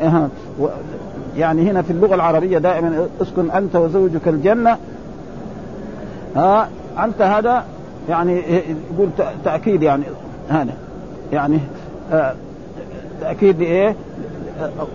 [1.37, 4.77] يعني هنا في اللغة العربية دائما اسكن أنت وزوجك الجنة.
[6.35, 6.69] ها؟
[7.03, 7.63] أنت هذا
[8.09, 8.41] يعني
[8.93, 9.09] يقول
[9.45, 10.03] تأكيد يعني
[10.49, 10.73] هذا.
[11.33, 11.59] يعني
[12.11, 12.35] آه
[13.21, 13.95] تأكيد لإيه؟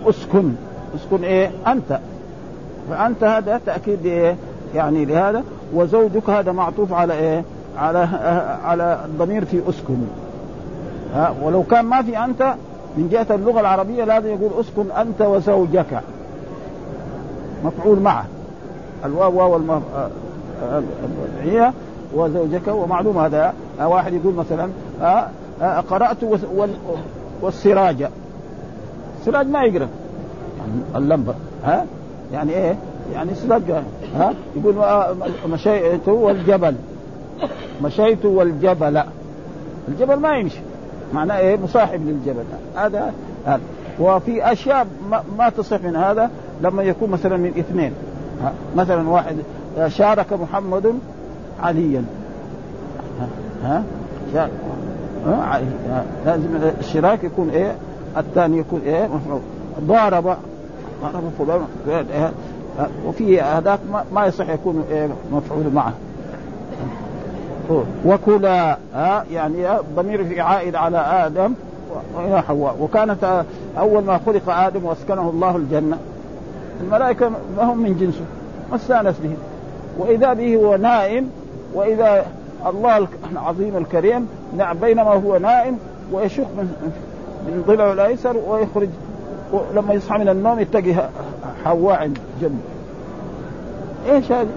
[0.05, 0.51] اسكن.
[0.95, 1.99] اسكن إيه؟ أنت.
[2.89, 4.35] فأنت هذا تأكيد لإيه؟
[4.75, 5.43] يعني لهذا.
[5.73, 7.43] وزوجك هذا معطوف على إيه؟
[7.77, 7.99] على
[8.63, 9.97] على الضمير في أسكن.
[11.13, 12.53] ها؟ ولو كان ما في أنت
[12.97, 16.01] من جهة اللغة العربية لازم يقول أسكن أنت وزوجك.
[17.65, 18.25] مفعول معه.
[19.05, 19.83] الواو واو المرجعيه
[22.15, 23.53] وزوجك ومعلوم هذا.
[23.81, 24.69] واحد يقول مثلا
[25.89, 26.17] قرأت
[27.41, 28.07] والسراج.
[29.19, 29.87] السراج ما يقرأ.
[30.95, 31.33] اللمبة.
[31.65, 31.85] ها؟
[32.33, 32.75] يعني إيه؟
[33.13, 33.71] يعني سراج
[34.15, 34.75] ها؟ يقول
[35.49, 36.75] مشيت والجبل.
[37.83, 39.03] مشيت والجبل.
[39.87, 40.59] الجبل ما يمشي.
[41.13, 42.43] معناه إيه؟ مصاحب للجبل.
[42.75, 43.13] هذا
[43.45, 43.61] هذا.
[43.99, 44.87] وفي أشياء
[45.37, 46.29] ما, تصح من هذا
[46.61, 47.93] لما يكون مثلا من اثنين.
[48.75, 49.35] مثلا واحد
[49.87, 50.93] شارك محمد
[51.63, 52.03] عليا.
[53.19, 53.27] ها,
[53.63, 53.83] ها؟
[55.89, 57.75] ها؟ لازم الشراك يكون إيه؟
[58.17, 59.09] الثاني يكون إيه؟
[59.81, 60.37] ضارب.
[61.01, 61.61] ضارب فلان؟
[63.05, 63.79] وفي هذاك
[64.13, 65.93] ما يصح يكون إيه مفعول معه.
[68.05, 71.53] وكلا ها يعني ضمير في عائد على آدم
[72.15, 72.77] وإلى حواء.
[72.81, 73.43] وكانت
[73.77, 75.97] أول ما خلق آدم وأسكنه الله الجنة.
[76.81, 78.25] الملائكة ما هم من جنسه
[78.69, 79.35] ما استأنس به.
[79.97, 81.29] وإذا به هو نائم
[81.73, 82.25] وإذا
[82.65, 85.77] الله العظيم الكريم نعم بينما هو نائم
[86.11, 86.93] ويشق من
[87.47, 88.89] من ضلعه الأيسر ويخرج
[89.51, 90.93] ولما يصحى من النوم يتقي
[91.65, 92.55] حواء عند جنبه
[94.09, 94.47] إيش هذه؟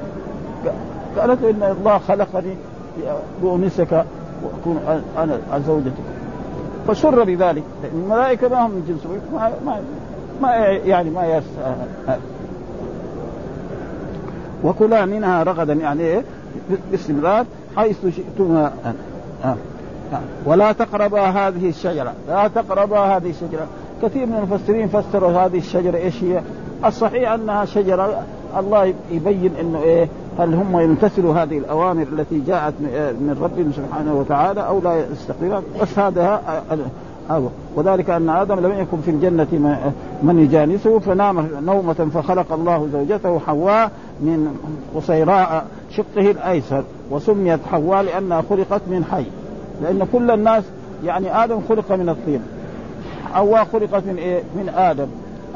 [1.18, 2.55] قالت إن الله خلقني
[3.42, 4.05] لأنسك
[4.42, 5.92] وأكون أنا زوجتك.
[6.88, 9.81] فسر بذلك لأن الملائكة ما هم من جنسه ما ما,
[10.42, 11.44] ما يعني ما يس
[14.64, 16.22] وكلا منها رغدا يعني إيه؟
[16.90, 17.44] باستمرار
[17.76, 18.72] حيث شئتما
[20.44, 22.12] ولا تقربا هذه الشجرة.
[22.29, 23.66] لا تقربا هذه الشجرة.
[24.02, 26.42] كثير من المفسرين فسروا هذه الشجرة إيش هي؟
[26.84, 28.22] الصحيح أنها شجرة
[28.58, 30.08] الله يبين إنه إيه
[30.38, 32.74] هل هم يمتثلوا هذه الأوامر التي جاءت
[33.20, 36.40] من ربهم سبحانه وتعالى أو لا يستقيمون؟ بس هذا
[37.76, 39.46] وذلك أن آدم لم يكن في الجنة
[40.22, 44.56] من يجانسه فنام نومة فخلق الله زوجته حواء من
[44.94, 49.24] قصيراء شقه الأيسر وسميت حواء لأنها خلقت من حي.
[49.82, 50.64] لأن كل الناس
[51.04, 52.42] يعني آدم خلق من الطين.
[53.35, 55.07] حواء خلقت من إيه؟ من آدم.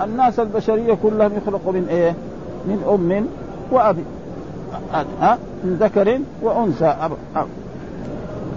[0.02, 2.14] الناس البشرية كلهم يخلقوا من إيه؟
[2.66, 3.26] من أم
[3.70, 3.96] وأب.
[5.20, 6.84] ها؟ من ذكر وأنثى.
[6.84, 7.12] أب.
[7.36, 7.46] أب.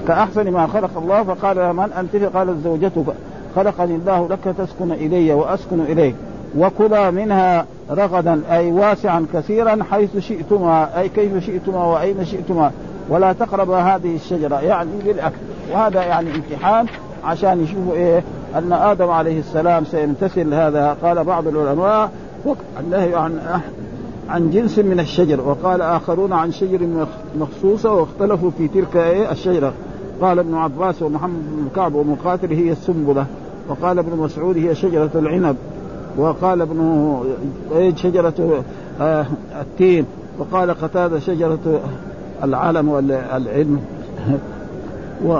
[0.08, 1.24] كأحسن ما خلق الله.
[1.24, 3.14] فقال من أنت؟ قالت زوجتك.
[3.56, 6.16] خلقني الله لك تسكن إلي وأسكن إليك.
[6.58, 11.00] وكلا منها رغدا أي واسعا كثيرا حيث شئتما.
[11.00, 12.72] أي كيف شئتما وأين شئتما.
[13.10, 14.62] ولا تقربا هذه الشجرة.
[14.62, 15.36] يعني للأكل
[15.74, 16.86] وهذا يعني امتحان
[17.26, 18.24] عشان يشوفوا إيه؟
[18.56, 22.12] أن آدم عليه السلام سيمتثل هذا قال بعض العلماء
[22.80, 23.40] النهي عن
[24.30, 27.06] عن جنس من الشجر وقال آخرون عن شجر
[27.40, 28.98] مخصوصة واختلفوا في تلك
[29.32, 29.74] الشجرة.
[30.22, 33.26] قال ابن عباس ومحمد بن كعب ومقاتل هي السنبلة
[33.70, 35.56] وقال ابن مسعود هي شجرة العنب
[36.18, 37.20] وقال ابن
[37.96, 38.64] شجرة
[39.02, 39.26] آه،
[39.62, 40.06] التين
[40.40, 41.80] وقال قتادة شجرة
[42.44, 43.80] العلم والعلم.
[45.26, 45.40] و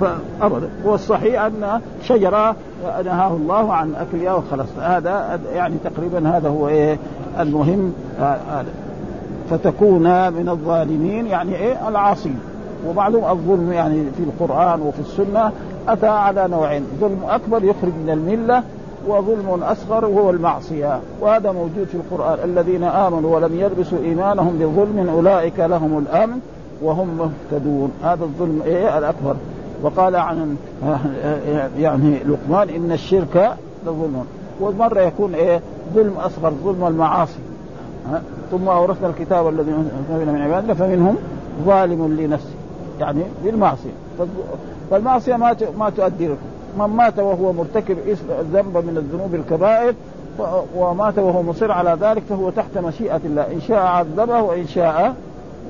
[0.00, 2.56] فأبدا والصحيح أن شجرة
[3.04, 6.98] نهاه الله عن أكلها وخلص هذا يعني تقريبا هذا هو إيه
[7.40, 7.92] المهم.
[8.18, 8.66] هذا
[9.50, 12.38] فتكون من الظالمين يعني إيه العاصين
[12.88, 15.52] وبعضهم الظلم يعني في القرآن وفي السنة
[15.88, 16.86] أتى على نوعين.
[17.00, 18.62] ظلم أكبر يخرج من الملة
[19.08, 21.00] وظلم أصغر وهو المعصية.
[21.20, 22.38] وهذا موجود في القرآن.
[22.44, 26.38] الذين آمنوا ولم يلبسوا إيمانهم بظلم أولئك لهم الأمن
[26.82, 27.90] وهم مهتدون.
[28.02, 29.36] هذا الظلم إيه الأكبر.
[29.84, 30.56] وقال عن
[31.78, 34.24] يعني لقمان إن الشرك لظلم.
[34.60, 35.60] ومره يكون إيه؟
[35.94, 37.38] ظلم أصغر ظلم المعاصي.
[38.50, 39.70] ثم أورثنا الكتاب الذي
[40.10, 41.16] من عبادنا فمنهم
[41.66, 42.54] ظالم لنفسه.
[43.00, 43.90] يعني بالمعصيه
[44.90, 46.46] فالمعصية ما ما تؤدي لكم.
[46.78, 47.96] من مات وهو مرتكب
[48.52, 49.94] ذنب من الذنوب الكبائر
[50.76, 53.42] ومات وهو مصر على ذلك فهو تحت مشيئة الله.
[53.42, 55.14] إن شاء عذبه وإن شاء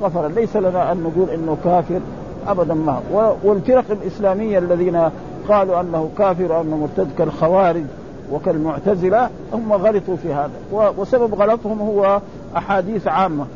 [0.03, 0.29] غفر.
[0.29, 2.00] ليس لنا أن نقول إنه كافر.
[2.48, 3.02] ابدا ما.
[3.44, 5.09] والفرق الإسلامية الذين
[5.48, 7.85] قالوا أنه كافر وأنه مرتد كالخوارج
[8.33, 10.50] وكالمعتزلة هم غلطوا في هذا.
[10.72, 12.20] وسبب غلطهم هو
[12.57, 13.46] أحاديث عامة.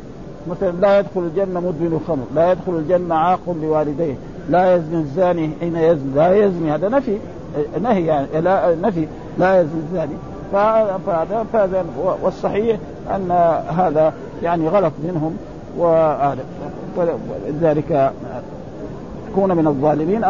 [0.50, 4.14] مثلا لا يدخل الجنة مدمن الخمر، لا يدخل الجنة عاق لوالديه،
[4.50, 6.74] لا يزني الزاني حين يزني، لا يزني.
[6.74, 7.18] هذا نفي
[7.80, 9.06] نهي يعني لا نفي
[9.38, 10.14] لا يزني الزاني.
[10.52, 11.84] فهذا فهذا
[12.22, 12.78] والصحيح
[13.14, 13.30] أن
[13.68, 15.36] هذا يعني غلط منهم
[15.78, 16.44] وهذا.
[16.96, 18.12] ولذلك
[19.38, 20.20] تكون من الظالمين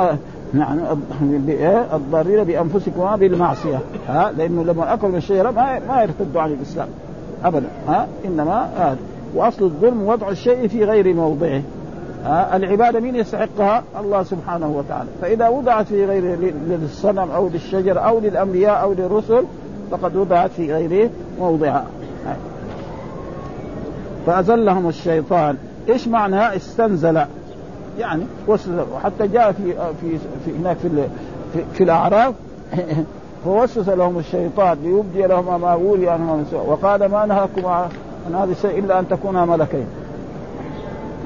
[0.52, 0.78] نعم
[1.92, 6.88] الضارين بأنفسكم بالمعصيه ها لأنه لما اكلوا من الشجرة ما يرتدوا عن الإسلام
[7.44, 8.98] ابدا ها إنما هذا
[9.34, 11.62] وأصل الظلم وضع الشيء في غير موضعه
[12.24, 18.20] ها العبادة مين يستحقها؟ الله سبحانه وتعالى، فإذا وضعت في غير للصنم أو للشجر أو
[18.20, 19.44] للأنبياء أو للرسل
[19.90, 21.84] فقد وضعت في غير موضعها.
[24.26, 25.56] فأزلهم الشيطان،
[25.88, 27.24] إيش معنى استنزل؟
[27.98, 28.22] يعني
[28.94, 30.88] وحتى جاء في في, في هناك في
[31.52, 32.34] في, في الأعراف
[33.44, 38.98] فوسوس لهم الشيطان ليبدي لهم ما ولي عنهم وقال ما نهاكم عن هذا الشيء إلا
[38.98, 39.86] أن تكونا ملكين.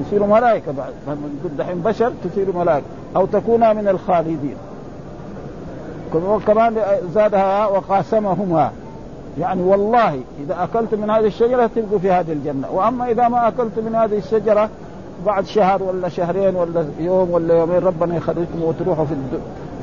[0.05, 1.17] تصيروا ملائكة بعد
[1.57, 2.85] دحين بشر تصيروا ملائكة.
[3.15, 4.55] أو تكونا من الخالدين.
[6.47, 6.75] كمان
[7.13, 8.71] زادها وقاسمهما.
[9.39, 12.67] يعني والله إذا أكلت من هذه الشجرة تلقوا في هذه الجنة.
[12.71, 14.69] وأما إذا ما أكلت من هذه الشجرة
[15.25, 19.15] بعد شهر ولا شهرين ولا يوم ولا يومين ربنا يخرجكم وتروحوا في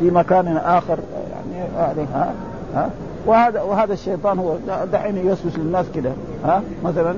[0.00, 0.98] في مكان آخر.
[1.32, 2.32] يعني ها؟
[2.74, 2.90] ها؟
[3.26, 4.54] وهذا وهذا الشيطان هو
[4.92, 6.10] دحين يوسوس للناس كده.
[6.44, 7.14] ها؟ مثلا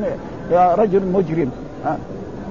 [0.51, 1.51] يا رجل مجرم.
[1.85, 1.99] ها؟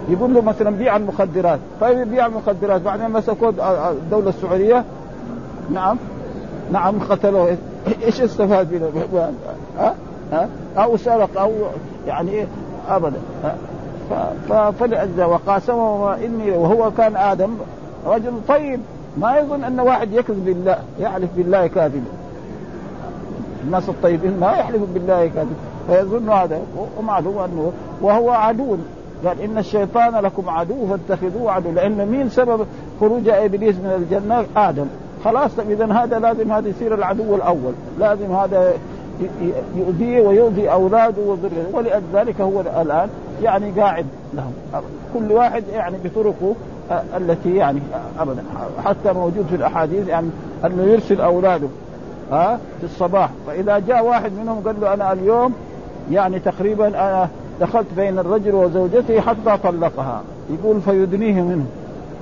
[0.10, 1.60] يقول له مثلا بيع المخدرات.
[1.82, 2.82] طيب يبيع المخدرات.
[2.82, 3.54] بعدين مسكوه
[3.90, 4.84] الدولة السعودية.
[5.74, 5.98] نعم.
[6.72, 7.58] نعم قتلوه.
[8.04, 9.32] إيش استفاد منه
[9.78, 9.96] ها؟
[10.32, 10.48] ها؟
[10.78, 11.52] أو سرق أو
[12.08, 12.46] يعني
[12.90, 13.20] ابدا.
[13.44, 13.56] ها؟
[14.80, 17.50] فلأجل وقاسمه إني وهو كان آدم
[18.06, 18.80] رجل طيب.
[19.18, 22.02] ما يظن أن واحد يكذب بالله يحلف بالله كاذبا
[23.64, 25.56] الناس الطيبين ما يحلفوا بالله كاذبا
[25.88, 26.60] فيظن هذا.
[27.00, 28.78] ومعلوم أنه وهو عدو.
[29.26, 31.72] قال إن الشيطان لكم عدو فاتخذوه عدو.
[31.72, 32.66] لأن مين سبب
[33.00, 34.86] خروج إبليس من الجنة؟ آدم.
[35.26, 37.74] خلاص اذا هذا لازم هذا يصير العدو الأول.
[38.00, 38.74] لازم هذا
[39.76, 41.66] يؤذيه ويؤذي أولاده وذريته.
[41.74, 43.10] ولذلك هو الآن
[43.44, 44.54] يعني قاعد لهم.
[45.14, 46.56] كل واحد يعني بطرقه
[46.92, 47.80] آه، التي يعني
[48.20, 48.44] ابدا.
[48.86, 50.30] حتى موجود في الأحاديث يعني
[50.66, 51.68] أنه يرسل أولاده
[52.32, 53.30] ها في الصباح.
[53.48, 55.54] فإذا جاء واحد منهم قال له أنا اليوم
[56.12, 57.30] يعني تقريبا أنا
[57.62, 60.22] دخلت بين الرجل وزوجته حتى طلقها.
[60.50, 61.66] يقول فيدنيه منه.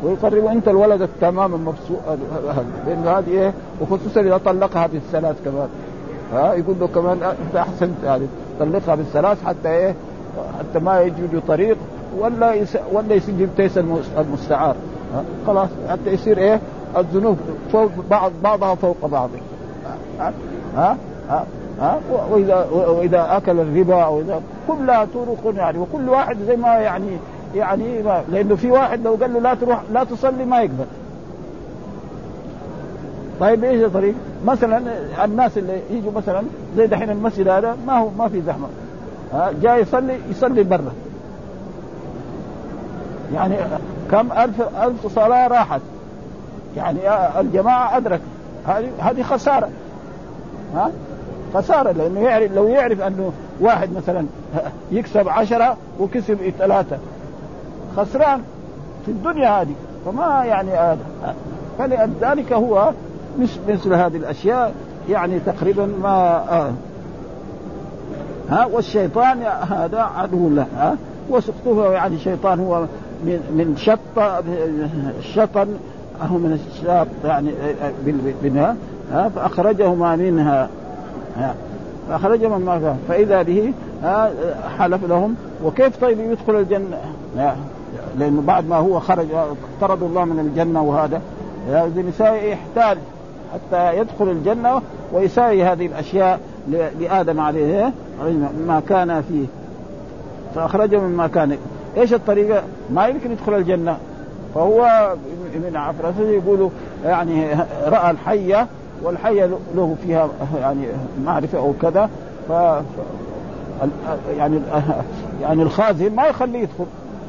[0.03, 1.97] ويقرب أنت الولد التمام المبسوط
[3.05, 5.67] هذه إيه؟ وخصوصا إذا طلقها بالثلاث كمان.
[6.33, 8.25] ها يقول له كمان أنت احسنت يعني
[8.59, 9.95] طلقها بالثلاث حتى إيه
[10.59, 11.77] حتى ما يجي طريق
[12.17, 13.77] ولا يس ولا يجيب تيس
[14.17, 14.75] المستعار
[15.47, 16.59] خلاص حتى يصير إيه
[16.97, 17.37] الذنوب
[17.71, 19.29] فوق بعض بعضها فوق بعض
[20.19, 20.97] ها
[21.29, 21.45] ها
[21.79, 21.99] ها؟
[22.31, 27.17] وإذا وإذا أكل الربا أو اذا كلها طرق يعني وكل واحد زي ما يعني
[27.55, 30.85] يعني ما لأنه في واحد لو قال له لا تروح لا تصلي ما يقبل
[33.39, 34.81] طيب إيش الطريق؟ مثلا
[35.23, 36.43] الناس اللي يجوا مثلا
[36.77, 38.67] زي دحين المسجد هذا ما هو ما في زحمة.
[39.61, 40.91] جاي يصلي يصلي برا.
[43.33, 43.55] يعني
[44.11, 45.81] كم ألف ألف صلاة راحت.
[46.77, 46.99] يعني
[47.39, 48.21] الجماعة أدرك.
[48.67, 49.69] هذه هذه خسارة.
[50.75, 50.91] ها؟
[51.53, 54.25] خسارة لأنه يعرف لو يعرف أنه واحد مثلا
[54.91, 56.97] يكسب عشرة وكسب ثلاثة.
[57.97, 58.41] خسران
[59.05, 59.75] في الدنيا هذه.
[60.05, 61.35] فما يعني هذا.
[61.79, 62.91] فلذلك هو
[63.69, 64.73] مثل هذه الأشياء
[65.09, 66.71] يعني تقريبا ما آه.
[68.49, 70.95] ها والشيطان هذا عدو له ها.
[71.29, 72.85] وسقطه يعني الشيطان هو
[73.23, 74.19] من من شط
[75.19, 75.67] الشطن
[76.21, 77.51] هو من الشاط يعني
[78.43, 78.75] منها
[79.11, 79.29] ها.
[79.29, 80.69] فأخرجهما منها
[81.37, 81.55] ها.
[82.09, 84.31] فأخرجهما منها فإذا به ها
[84.79, 85.35] حلف لهم.
[85.63, 86.97] وكيف طيب يدخل الجنة؟
[88.19, 89.27] لأنه بعد ما هو خرج
[89.81, 91.21] طرد الله من الجنة وهذا.
[91.69, 92.97] الإنسان يحتاج
[93.53, 94.81] حتى يدخل الجنة
[95.13, 96.39] ويساوي هذه الأشياء
[96.99, 97.93] لآدم عليه
[98.67, 99.45] ما كان فيه.
[100.55, 101.57] فأخرجه مما كان.
[101.97, 103.97] إيش الطريقة؟ ما يمكن يدخل الجنة.
[104.55, 105.09] فهو
[105.55, 106.69] من عفرته يقولوا
[107.05, 107.45] يعني
[107.85, 108.67] رأى الحية
[109.03, 110.87] والحية له فيها يعني
[111.25, 112.09] معرفة أو كذا.
[112.49, 112.51] ف
[114.37, 114.59] يعني
[115.41, 116.85] يعني الخازن ما يخليه يدخل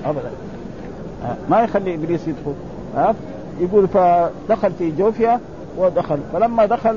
[0.07, 0.31] ابدا.
[1.51, 2.55] ما يخلي إبليس يدخل.
[2.97, 3.15] ها؟
[3.61, 5.41] يقول فدخل في جوفها
[5.81, 6.19] ودخل.
[6.33, 6.97] فلما دخل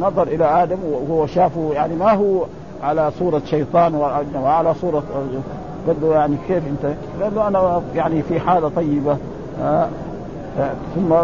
[0.00, 2.44] نظر إلى آدم وهو شافه يعني ما هو
[2.82, 3.94] على صورة شيطان
[4.34, 5.02] وعلى صورة
[5.86, 9.16] قال له يعني كيف أنت؟ قال له أنا يعني في حالة طيبة.
[9.62, 9.88] آه
[10.94, 11.14] ثم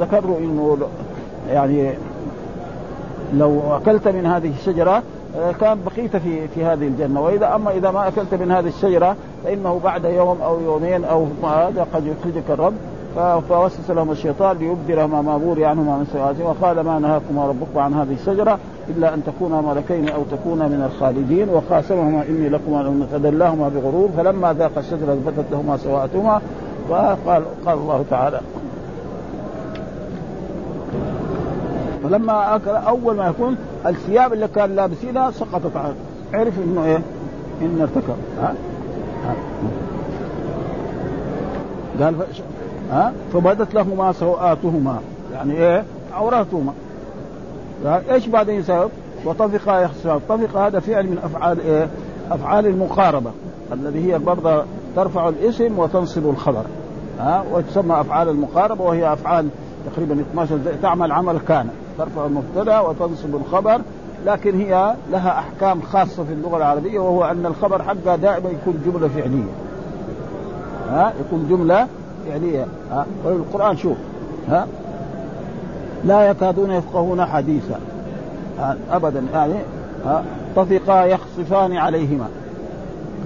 [0.00, 0.78] ذكر له إنه
[1.50, 1.92] يعني
[3.34, 5.02] لو أكلت من هذه الشجرة
[5.60, 7.20] كان بقيت في في هذه الجنة.
[7.20, 11.86] وإذا أما إذا ما أكلت من هذه الشجرة فإنه بعد يوم أو يومين أو هذا
[11.94, 12.74] قد يخرجك الرب.
[13.16, 18.12] فوسوس لهم الشيطان ليبدلهما ما بوري عنهما من سوءاتهما وقال ما نهاكما ربكما عن هذه
[18.12, 24.52] الشجرة إلا أن تكونا ملكين أو تكونا من الخالدين وقاسمهما إني لكما فدلاهما بغرور فلما
[24.52, 26.40] ذاق الشجرة بدت لهما سوءاتهما
[26.88, 28.40] وقال قال الله تعالى
[32.02, 35.94] فلما أكل أول ما يكون الثياب اللي كان لابسينها سقطت عنه
[36.34, 37.00] عرف إنه إيه؟
[37.62, 38.54] إنه ارتكب ها؟
[39.26, 39.34] ها.
[42.04, 42.14] قال
[42.90, 44.98] ها؟ فبدت لهما سوآتهما
[45.32, 46.72] يعني إيه؟ عوراتهما.
[47.86, 48.88] إيش بعدين يسوي؟
[49.24, 51.88] وطفقا يخصفان طفق هذا فعل من أفعال إيه؟
[52.30, 53.30] أفعال المقاربة
[53.72, 54.64] الذي هي برضه
[54.96, 56.62] ترفع الاسم وتنصب الخبر.
[57.20, 59.48] ها؟ وتسمى أفعال المقاربة وهي أفعال
[59.92, 61.68] تقريبا 12 تعمل عمل كان.
[61.98, 63.80] ترفع المبتدأ وتنصب الخبر
[64.26, 69.08] لكن هي لها أحكام خاصة في اللغة العربية وهو أن الخبر حقها دائما يكون جملة
[69.08, 69.52] فعلية.
[70.88, 71.86] ها؟ يكون جملة
[72.28, 73.96] فعليه ها والقران شوف
[74.48, 74.66] ها
[76.04, 77.80] لا يكادون يفقهون حديثا
[78.90, 79.54] ابدا يعني
[80.04, 80.24] ها
[80.56, 82.28] طفقا يخصفان عليهما.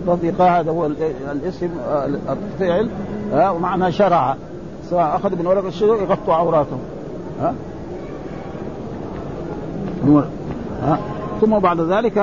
[0.07, 0.87] طفقا هذا هو
[1.33, 1.69] الاسم
[2.29, 2.89] الفعل
[3.33, 4.37] ها ومعنى شرع.
[4.91, 6.81] سواء اخذ من ورق الشجر يغطوا عوراتهم
[7.41, 7.55] ها.
[10.83, 10.99] ها
[11.41, 12.19] ثم بعد ذلك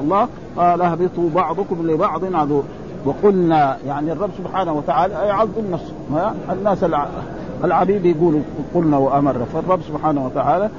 [0.00, 2.62] الله قال اهبطوا بعضكم لبعض عدو.
[3.04, 5.92] وقلنا يعني الرب سبحانه وتعالى يعظم نفسه
[6.52, 6.84] الناس
[7.64, 8.40] العبيد يقولوا
[8.74, 10.70] قلنا وأمر فالرب سبحانه وتعالى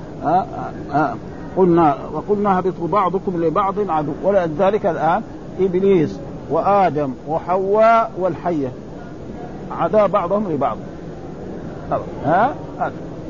[1.57, 5.21] قلنا وقلنا اهبطوا بعضكم لبعض عدو ولذلك الآن
[5.59, 8.71] إبليس وآدم وحواء والحية
[9.71, 10.77] عدا بعضهم لبعض.
[12.25, 12.53] ها؟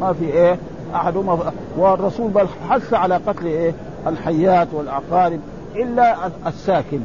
[0.02, 0.58] ما في إيه؟
[0.96, 1.40] أحدهما
[1.78, 3.74] والرسول بل حث على قتل إيه؟
[4.08, 5.40] الحيات والعقارب
[5.76, 6.16] إلا
[6.48, 7.00] الساكن.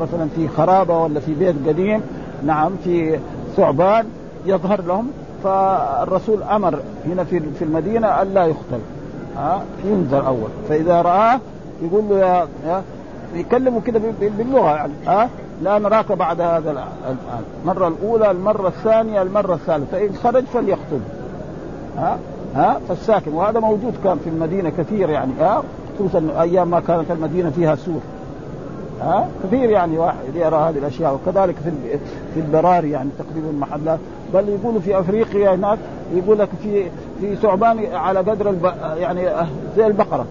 [0.00, 2.00] مثلا في خرابة ولا في بيت قديم
[2.46, 3.18] نعم في
[3.56, 4.06] ثعبان
[4.46, 5.10] يظهر لهم
[5.44, 8.80] فالرسول أمر هنا في في المدينة الا يقتل.
[9.36, 10.48] ها ينذر أول.
[10.68, 11.40] فإذا رآه
[11.82, 12.82] يقول له يا, يا
[13.34, 14.92] يكلموا كده باللغة يعني.
[15.06, 15.28] ها
[15.62, 17.16] لا نراك بعد هذا الآن.
[17.62, 19.86] المرة الأولى المرة الثانية المرة الثالثة.
[19.92, 21.00] فإن خرج فليقتل.
[21.96, 22.18] ها
[22.54, 23.32] ها فالساكن.
[23.32, 25.32] وهذا موجود كان في المدينة كثير يعني.
[25.40, 25.62] ها
[25.98, 28.00] خصوصا أيام ما كانت المدينة فيها سور.
[29.00, 31.70] ها؟ كثير يعني واحد يرى هذه الأشياء وكذلك في
[32.34, 33.98] في البراري يعني تقريبا المحلات.
[34.34, 35.78] بل يقولوا في أفريقيا هناك
[36.14, 36.84] يقول لك في
[37.20, 38.72] في ثعبان على قدر الب...
[38.96, 39.28] يعني
[39.76, 40.26] زي البقرة.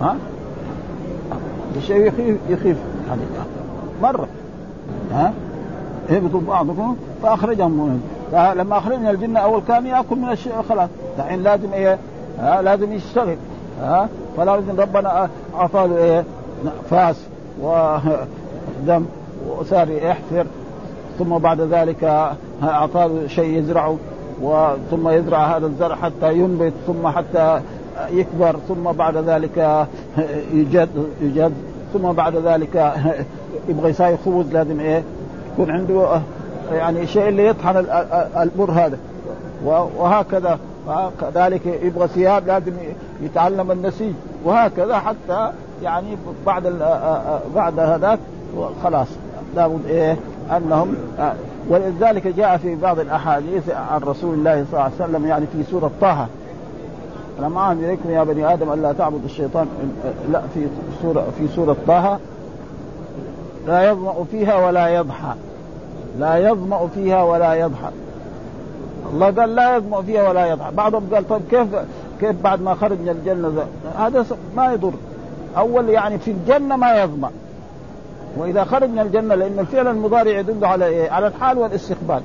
[0.00, 0.16] ها؟
[1.80, 2.76] شيء يخيف يخيف
[3.08, 3.20] يعني
[4.02, 4.28] مرة.
[5.12, 5.32] ها؟
[6.10, 8.00] اهبطوا بعضكم فأخرجهم من
[8.56, 11.98] لما أخرجنا الجنة أول كان يأكل من الشيء خلاص الحين لازم إيه
[12.38, 13.36] ها؟ لازم يشتغل.
[13.80, 16.24] ها؟ فلازم ربنا أعطاه إيه
[16.90, 17.16] فاس
[17.62, 19.04] ودم
[19.48, 20.46] وصار يحفر
[21.18, 22.30] ثم بعد ذلك
[22.62, 23.96] أعطاه شيء يزرعه
[24.42, 27.60] وثم يزرع هذا الزرع حتى ينبت ثم حتى
[28.10, 29.86] يكبر ثم بعد ذلك
[30.52, 30.88] يجد
[31.22, 31.52] يجد
[31.92, 32.94] ثم بعد ذلك
[33.68, 35.02] يبغى يساوي خبز لازم إيه؟
[35.52, 36.20] يكون عنده
[36.72, 37.84] يعني شيء اللي يطحن
[38.36, 38.98] البر هذا.
[39.64, 40.58] وهكذا
[41.20, 42.72] كذلك يبغى ثياب لازم
[43.22, 44.12] يتعلم النسيج
[44.44, 45.52] وهكذا حتى
[45.82, 46.16] يعني
[46.46, 46.62] بعد
[47.54, 48.18] بعد هذاك
[48.84, 49.08] خلاص.
[49.56, 50.16] لابد إيه
[50.56, 50.94] أنهم
[51.68, 55.90] ولذلك جاء في بعض الأحاديث عن رسول الله صلى الله عليه وسلم يعني في سورة
[56.00, 56.26] طه.
[57.38, 59.66] ألم أعهد إليكم يا بني آدم ألا تعبدوا الشيطان
[60.32, 60.66] لا في
[61.02, 62.18] سورة في سورة طه.
[63.66, 65.34] لا يظمأ فيها ولا يضحى.
[66.18, 67.90] لا يظمأ فيها ولا يضحى.
[69.12, 70.70] الله قال لا يظمأ فيها ولا يضحى.
[70.74, 71.68] بعضهم قال طيب كيف
[72.20, 73.64] كيف بعد ما خرج من الجنة؟
[73.98, 74.26] هذا
[74.56, 74.92] ما يضر.
[75.58, 77.30] أول يعني في الجنة ما يظمأ
[78.36, 82.20] وإذا خرج من الجنة لأن الفعل المضارع يدل على إيه؟ على الحال والاستقبال.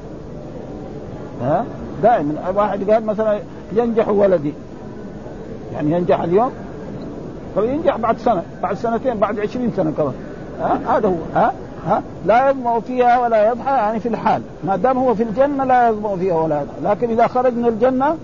[1.41, 1.65] ها؟
[2.03, 2.33] دائما.
[2.55, 3.39] واحد قال مثلا
[3.73, 4.53] ينجح ولدي.
[5.73, 6.51] يعني ينجح اليوم؟
[7.55, 8.43] فينجح بعد سنة.
[8.63, 10.13] بعد سنتين بعد عشرين سنة كمان.
[10.61, 11.15] ها؟ هذا هو.
[11.35, 11.53] ها؟
[11.87, 14.41] ها؟ لا يظمأ فيها ولا يضحى يعني في الحال.
[14.63, 16.75] ما دام هو في الجنة لا يظمأ فيها ولا يضحى.
[16.83, 18.17] لكن إذا خرج من الجنة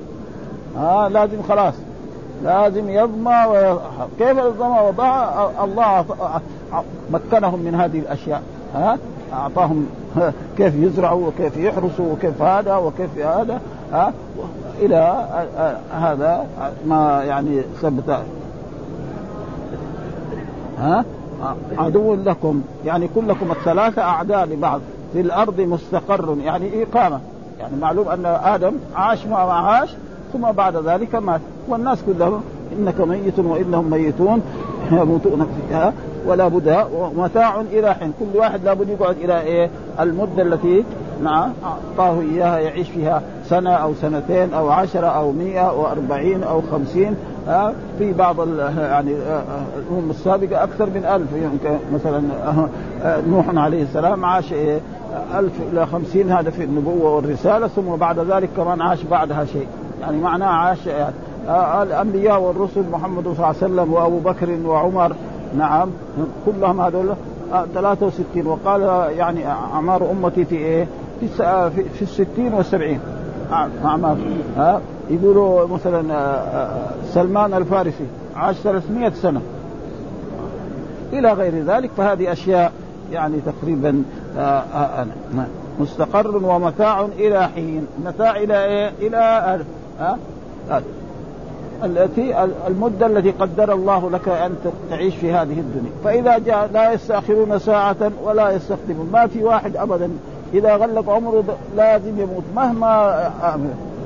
[0.77, 1.73] ها لازم خلاص.
[2.43, 6.05] لازم يظمأ ويضحى كيف الظمأ وضحى الله
[7.11, 8.41] مكنهم من هذه الأشياء.
[8.75, 8.97] ها؟
[9.33, 9.87] أعطاهم
[10.57, 13.61] كيف يزرعوا وكيف يحرسوا وكيف هذا وكيف هذا.
[13.93, 14.13] ها؟
[14.79, 15.27] إلى
[15.91, 16.45] هذا
[16.87, 18.19] ما يعني ثبت.
[20.79, 21.05] ها؟
[21.77, 22.61] عدو لكم.
[22.85, 24.81] يعني كلكم الثلاثة أعداء لبعض.
[25.13, 26.37] في الأرض مستقر.
[26.43, 27.19] يعني إقامة.
[27.59, 29.89] يعني معلوم أن آدم عاش ما عاش.
[30.33, 32.41] ثم بعد ذلك مات والناس كلهم
[32.79, 34.41] إنك ميت وإنهم ميتون
[34.91, 35.93] يموتون فيها
[36.25, 38.13] ولا بد ومتاع إلى حين.
[38.19, 39.69] كل واحد لابد يقعد إلى إيه؟
[39.99, 40.83] المدة التي
[41.23, 47.15] نعم أعطاه إياها يعيش فيها سنة أو سنتين أو عشرة أو مئة وأربعين أو خمسين.
[47.47, 49.15] آه في بعض يعني
[49.77, 51.33] الأمم السابقة أكثر من ألف.
[51.33, 52.23] يمكن مثلا
[53.03, 54.79] آه نوح عليه السلام عاش إيه؟
[55.35, 56.31] ألف إلى خمسين.
[56.31, 57.67] هذا في النبوة والرسالة.
[57.67, 59.67] ثم بعد ذلك كمان عاش بعدها شيء.
[60.03, 60.87] يعني معناه عاش
[61.47, 65.15] آه الأنبياء والرسل محمد صلى الله عليه وسلم وأبو بكر وعمر
[65.57, 65.89] نعم
[66.45, 67.13] كلهم هذول
[67.73, 68.81] 63 وقال
[69.17, 70.87] يعني أعمار أمتي في إيه؟
[71.19, 71.27] في
[71.93, 72.99] في الستين والسبعين.
[73.85, 74.17] أعمار.
[74.57, 76.03] ها يقولوا مثلا
[77.05, 79.41] سلمان الفارسي عاش 300 سنة.
[81.13, 82.71] إلى غير ذلك فهذه أشياء
[83.11, 84.03] يعني تقريبا
[85.79, 87.87] مستقر ومتاع إلى حين.
[88.05, 89.59] متاع إلى إيه؟ إلى
[89.99, 90.17] ها؟
[91.83, 94.55] التي المدة التي قدر الله لك أن
[94.89, 95.91] تعيش في هذه الدنيا.
[96.03, 100.09] فإذا جاء لا يستأخرون ساعة ولا يستخدمون ما في واحد أبدا.
[100.53, 101.43] إذا غلق عمره
[101.77, 102.43] لازم يموت.
[102.55, 103.31] مهما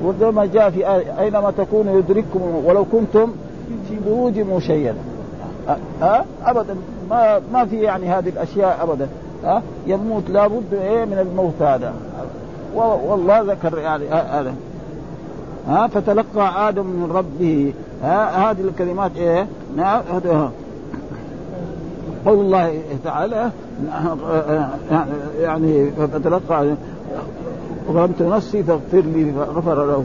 [0.04, 3.32] وزي ما جاء في أينما تكونوا يدرككم ولو كنتم
[3.88, 4.94] في بروج مشيدة.
[6.00, 6.76] ها؟ أبدا.
[7.10, 9.08] ما ما في يعني هذه الأشياء أبدا.
[9.44, 10.30] ها؟ يموت.
[10.30, 11.92] لابد إيه من الموت هذا.
[12.74, 14.54] والله ذكر يعني هذا.
[15.68, 17.72] ها فتلقى آدم من ربه.
[18.02, 19.46] ها هذه الكلمات إيه؟
[22.26, 23.50] قول الله تعالى
[25.40, 26.74] يعني فتلقى
[27.92, 30.04] ظلمت نفسي فاغفر لي فغفر له.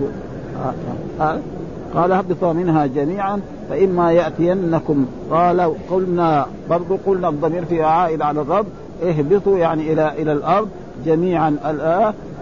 [1.96, 5.06] قال اهبطوا منها جميعا فإما يأتينكم.
[5.32, 8.66] قال قلنا برضو قلنا الضمير في عائد على الرب.
[9.04, 10.68] اهبطوا يعني إلى إلى الأرض
[11.06, 11.58] جميعا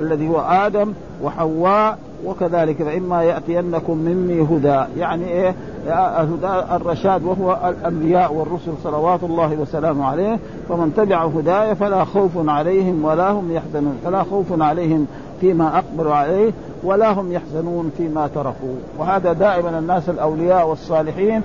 [0.01, 0.93] الذي هو آدم
[1.23, 4.99] وحواء وكذلك فإما يأتينكم مني هدى.
[4.99, 5.55] يعني إيه؟
[5.89, 10.39] هدى الرشاد وهو الأنبياء والرسل صلوات الله وسلامه عليه.
[10.69, 13.97] فمن تبع هداي فلا خوف عليهم ولا هم يحزنون.
[14.05, 15.07] فلا خوف عليهم
[15.41, 16.51] فيما أقبلوا عليه
[16.83, 18.75] ولا هم يحزنون فيما تركوا.
[18.97, 21.41] وهذا دائما الناس الأولياء والصالحين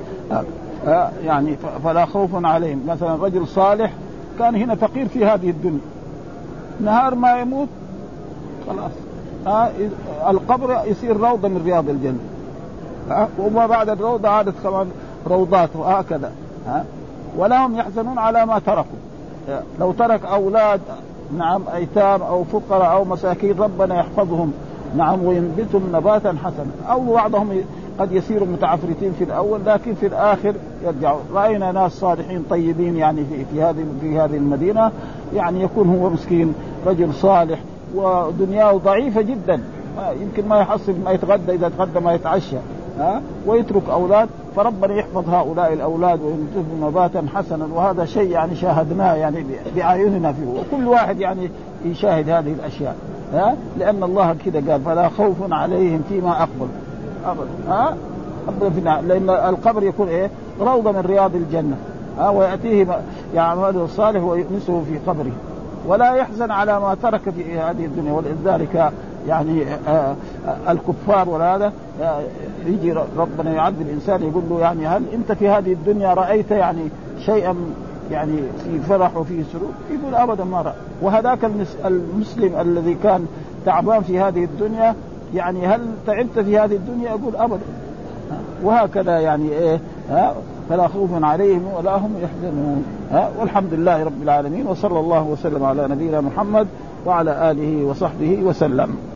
[1.24, 2.83] يعني فلا خوف عليهم.
[2.89, 3.93] مثلا رجل صالح
[4.39, 5.81] كان هنا فقير في هذه الدنيا.
[6.81, 7.68] نهار ما يموت
[8.68, 8.93] خلاص.
[9.47, 9.71] ها
[10.31, 12.19] القبر يصير روضة من رياض الجنه
[13.11, 14.91] ها؟ وما بعد الروضة عادت كمان
[15.27, 16.33] روضات وهكذا.
[16.67, 16.85] ها؟
[17.37, 18.99] ولا هم يحزنون على ما تركوا.
[19.81, 20.81] لو ترك أولاد
[21.39, 24.53] نعم أيتام أو فقراء أو مساكين ربنا يحفظهم.
[24.97, 26.93] نعم وينبتهم نباتا حسنا.
[26.93, 27.61] أو بعضهم
[27.99, 33.45] قد يصيروا متعفرتين في الأول لكن في الآخر يرجعوا رأينا ناس صالحين طيبين يعني في
[33.45, 34.91] في هذه في هذه المدينة.
[35.35, 36.55] يعني يكون هو مسكين
[36.87, 37.59] رجل صالح
[37.95, 39.61] ودنياه ضعيفة جدا.
[40.20, 42.57] يمكن ما يحصل ما يتغدى إذا تغدى ما يتعشى
[42.99, 47.68] ها؟ ويترك أولاد فربنا يحفظ هؤلاء الأولاد وينتجهم نباتا حسنا.
[47.74, 49.45] وهذا شيء يعني شاهدناه يعني
[49.76, 50.47] باعيننا فيه.
[50.47, 51.51] وكل واحد يعني
[51.84, 52.97] يشاهد هذه الأشياء
[53.32, 56.68] ها؟ لأن الله كذا قال فلا خوف عليهم فيما أقبل.
[57.26, 57.97] ابدا ها؟
[59.01, 60.30] لأن القبر يكون إيه؟
[60.61, 61.76] روضة من رياض الجنة
[62.18, 63.01] ها؟ وياتيه
[63.34, 65.32] يعمل الصالح ويؤنسه في قبره.
[65.87, 68.93] ولا يحزن على ما ترك في هذه الدنيا ولذلك
[69.28, 70.14] يعني آه
[70.47, 71.72] آه الكفار ولا هذا
[72.03, 72.20] آه
[72.66, 76.89] يجي ربنا يعذب الإنسان يقول له يعني هل أنت في هذه الدنيا رأيت يعني
[77.26, 77.57] شيئا
[78.11, 80.74] يعني في فرح وفي سرور؟ يقول ابدا ما رأى.
[81.03, 81.39] وهذاك
[81.84, 83.26] المسلم الذي كان
[83.66, 84.95] تعبان في هذه الدنيا
[85.34, 87.64] يعني هل تعبت في هذه الدنيا؟ يقول ابدا.
[88.62, 89.80] وهكذا يعني إيه
[90.11, 90.34] ها
[90.69, 92.85] فلا خوف عليهم ولا هم يحزنون.
[93.11, 96.67] ها؟ والحمد لله رب العالمين وصلى الله وسلم على نبينا محمد
[97.07, 99.16] وعلى آله وصحبه وسلم.